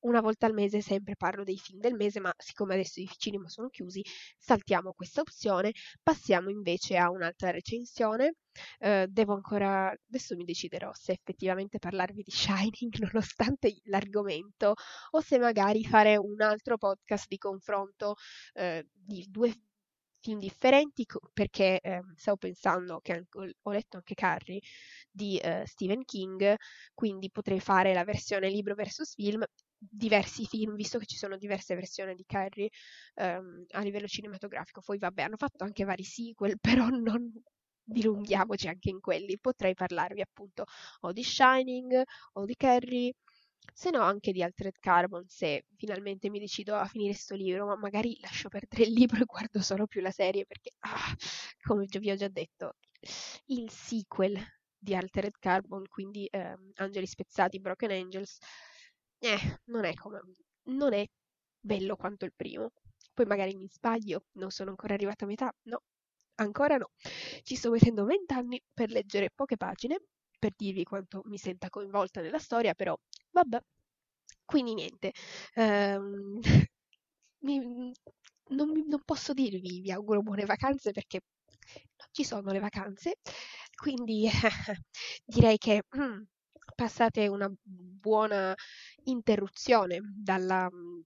una 0.03 0.21
volta 0.21 0.47
al 0.47 0.55
mese 0.55 0.81
sempre 0.81 1.17
parlo 1.17 1.43
dei 1.43 1.59
film 1.59 1.81
del 1.81 1.95
mese, 1.95 2.21
ma 2.21 2.33
siccome 2.39 2.75
adesso 2.75 3.01
i 3.01 3.09
cinema 3.19 3.49
sono 3.49 3.69
chiusi, 3.69 4.03
saltiamo 4.39 4.93
questa 4.93 5.21
opzione, 5.21 5.73
passiamo 6.03 6.49
invece 6.49 6.97
a 6.97 7.11
un'altra 7.11 7.51
recensione. 7.51 8.37
Uh, 8.79 9.05
devo 9.09 9.35
ancora, 9.35 9.91
adesso 9.91 10.37
mi 10.37 10.45
deciderò 10.45 10.91
se 10.95 11.13
effettivamente 11.13 11.79
parlarvi 11.79 12.23
di 12.23 12.31
Shining 12.31 12.95
nonostante 13.13 13.77
l'argomento 13.85 14.75
o 15.11 15.21
se 15.21 15.39
magari 15.39 15.85
fare 15.85 16.17
un 16.17 16.41
altro 16.41 16.79
podcast 16.79 17.27
di 17.29 17.37
confronto 17.37 18.15
uh, 18.55 18.81
di 18.93 19.27
due 19.29 19.53
film 20.21 20.39
differenti 20.39 21.07
perché 21.33 21.81
eh, 21.81 22.01
stavo 22.17 22.37
pensando 22.37 23.01
che 23.01 23.27
ho 23.63 23.71
letto 23.71 23.97
anche 23.97 24.15
Carrie 24.15 24.61
di 25.11 25.39
eh, 25.39 25.65
Stephen 25.67 26.05
King, 26.05 26.55
quindi 26.95 27.31
potrei 27.31 27.61
fare 27.61 27.93
la 27.93 28.05
versione 28.05 28.49
libro 28.49 28.75
versus 28.75 29.15
film 29.15 29.45
diversi 29.81 30.45
film, 30.47 30.75
visto 30.75 30.99
che 30.99 31.07
ci 31.07 31.17
sono 31.17 31.37
diverse 31.39 31.75
versioni 31.75 32.15
di 32.15 32.25
Carrie 32.27 32.69
um, 33.15 33.65
a 33.71 33.81
livello 33.81 34.07
cinematografico. 34.07 34.83
Poi 34.85 34.99
vabbè, 34.99 35.23
hanno 35.23 35.37
fatto 35.37 35.65
anche 35.65 35.85
vari 35.85 36.05
sequel, 36.05 36.59
però 36.61 36.89
non 36.89 37.33
dilunghiamoci 37.83 38.69
anche 38.69 38.91
in 38.91 39.01
quelli. 39.01 39.39
Potrei 39.39 39.75
parlarvi 39.75 40.21
appunto 40.21 40.65
o 41.01 41.13
di 41.13 41.23
Shining 41.23 42.03
o 42.35 42.45
di 42.45 42.55
Carrie, 42.57 43.15
se 43.73 43.91
no 43.91 44.03
anche 44.03 44.33
di 44.33 44.43
Altered 44.43 44.79
Carbon, 44.79 45.25
se 45.29 45.67
finalmente 45.77 46.31
mi 46.31 46.39
decido 46.39 46.75
a 46.77 46.87
finire 46.87 47.13
questo 47.13 47.35
libro, 47.35 47.67
ma 47.67 47.77
magari 47.77 48.19
lascio 48.21 48.49
perdere 48.49 48.85
il 48.85 48.93
libro 48.93 49.21
e 49.23 49.25
guardo 49.25 49.61
solo 49.61 49.87
più 49.87 50.01
la 50.01 50.11
serie 50.11 50.47
perché, 50.47 50.71
ah, 50.81 51.15
come 51.63 51.87
vi 51.87 52.11
ho 52.11 52.17
già 52.17 52.29
detto, 52.29 52.77
il 53.47 53.71
sequel 53.71 54.39
di 54.77 54.95
Altered 54.95 55.37
Carbon, 55.39 55.87
quindi 55.89 56.29
um, 56.33 56.71
Angeli 56.77 57.07
Spezzati, 57.07 57.61
Broken 57.61 57.91
Angels, 57.91 58.39
eh, 59.19 59.61
non 59.67 59.85
è 59.85 59.95
come, 59.95 60.21
non 60.65 60.93
è 60.93 61.07
bello 61.59 61.97
quanto 61.97 62.25
il 62.25 62.33
primo. 62.35 62.73
Poi 63.13 63.27
magari 63.27 63.55
mi 63.55 63.69
sbaglio, 63.69 64.27
non 64.33 64.51
sono 64.51 64.71
ancora 64.71 64.95
arrivata 64.95 65.25
a 65.25 65.29
metà, 65.29 65.53
no, 65.65 65.83
ancora 66.37 66.77
no. 66.77 66.91
Ci 67.43 67.55
sto 67.57 67.71
mettendo 67.71 68.05
vent'anni 68.05 68.63
per 68.73 68.91
leggere 68.91 69.31
poche 69.35 69.57
pagine, 69.57 70.01
per 70.39 70.53
dirvi 70.57 70.85
quanto 70.85 71.21
mi 71.27 71.37
senta 71.37 71.69
coinvolta 71.69 72.21
nella 72.23 72.39
storia, 72.39 72.75
però 72.75 72.99
vabbè. 73.33 73.61
Quindi 74.45 74.75
niente, 74.75 75.13
um, 75.57 76.41
mi, 77.43 77.93
non, 78.51 78.85
non, 78.89 79.03
posso 79.05 79.33
dirvi 79.33 79.81
vi 79.81 79.93
auguro 79.93 80.23
buone 80.23 80.45
vacanze 80.45 80.91
perché 80.93 81.21
non 81.99 82.09
ci 82.13 82.25
sono 82.25 82.51
le 82.53 82.59
vacanze, 82.59 83.17
quindi 83.77 84.29
direi 85.25 85.59
che 85.59 85.83
mm, 85.97 86.23
passate 86.75 87.29
una 87.29 87.51
buona 87.63 88.55
interruzione 89.05 90.01
dalla 90.03 90.69
mm, 90.73 91.01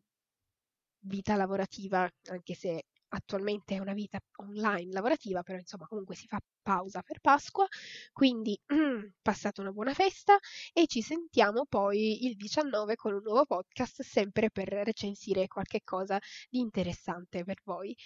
vita 1.00 1.36
lavorativa, 1.36 2.08
anche 2.28 2.54
se 2.54 2.82
attualmente 3.08 3.74
è 3.76 3.78
una 3.78 3.92
vita 3.92 4.18
online 4.36 4.92
lavorativa, 4.92 5.42
però 5.42 5.58
insomma 5.58 5.86
comunque 5.86 6.14
si 6.14 6.26
fa 6.26 6.38
pausa 6.62 7.02
per 7.02 7.20
Pasqua, 7.20 7.66
quindi 8.12 8.58
passate 9.22 9.60
una 9.60 9.70
buona 9.72 9.94
festa 9.94 10.38
e 10.72 10.86
ci 10.86 11.02
sentiamo 11.02 11.66
poi 11.68 12.26
il 12.26 12.36
19 12.36 12.96
con 12.96 13.14
un 13.14 13.22
nuovo 13.22 13.44
podcast 13.44 14.02
sempre 14.02 14.50
per 14.50 14.68
recensire 14.68 15.46
qualche 15.46 15.80
cosa 15.84 16.18
di 16.48 16.60
interessante 16.60 17.44
per 17.44 17.60
voi. 17.64 17.96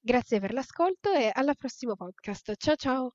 Grazie 0.00 0.40
per 0.40 0.52
l'ascolto 0.52 1.12
e 1.12 1.30
al 1.32 1.56
prossimo 1.56 1.96
podcast. 1.96 2.54
Ciao 2.56 2.76
ciao! 2.76 3.14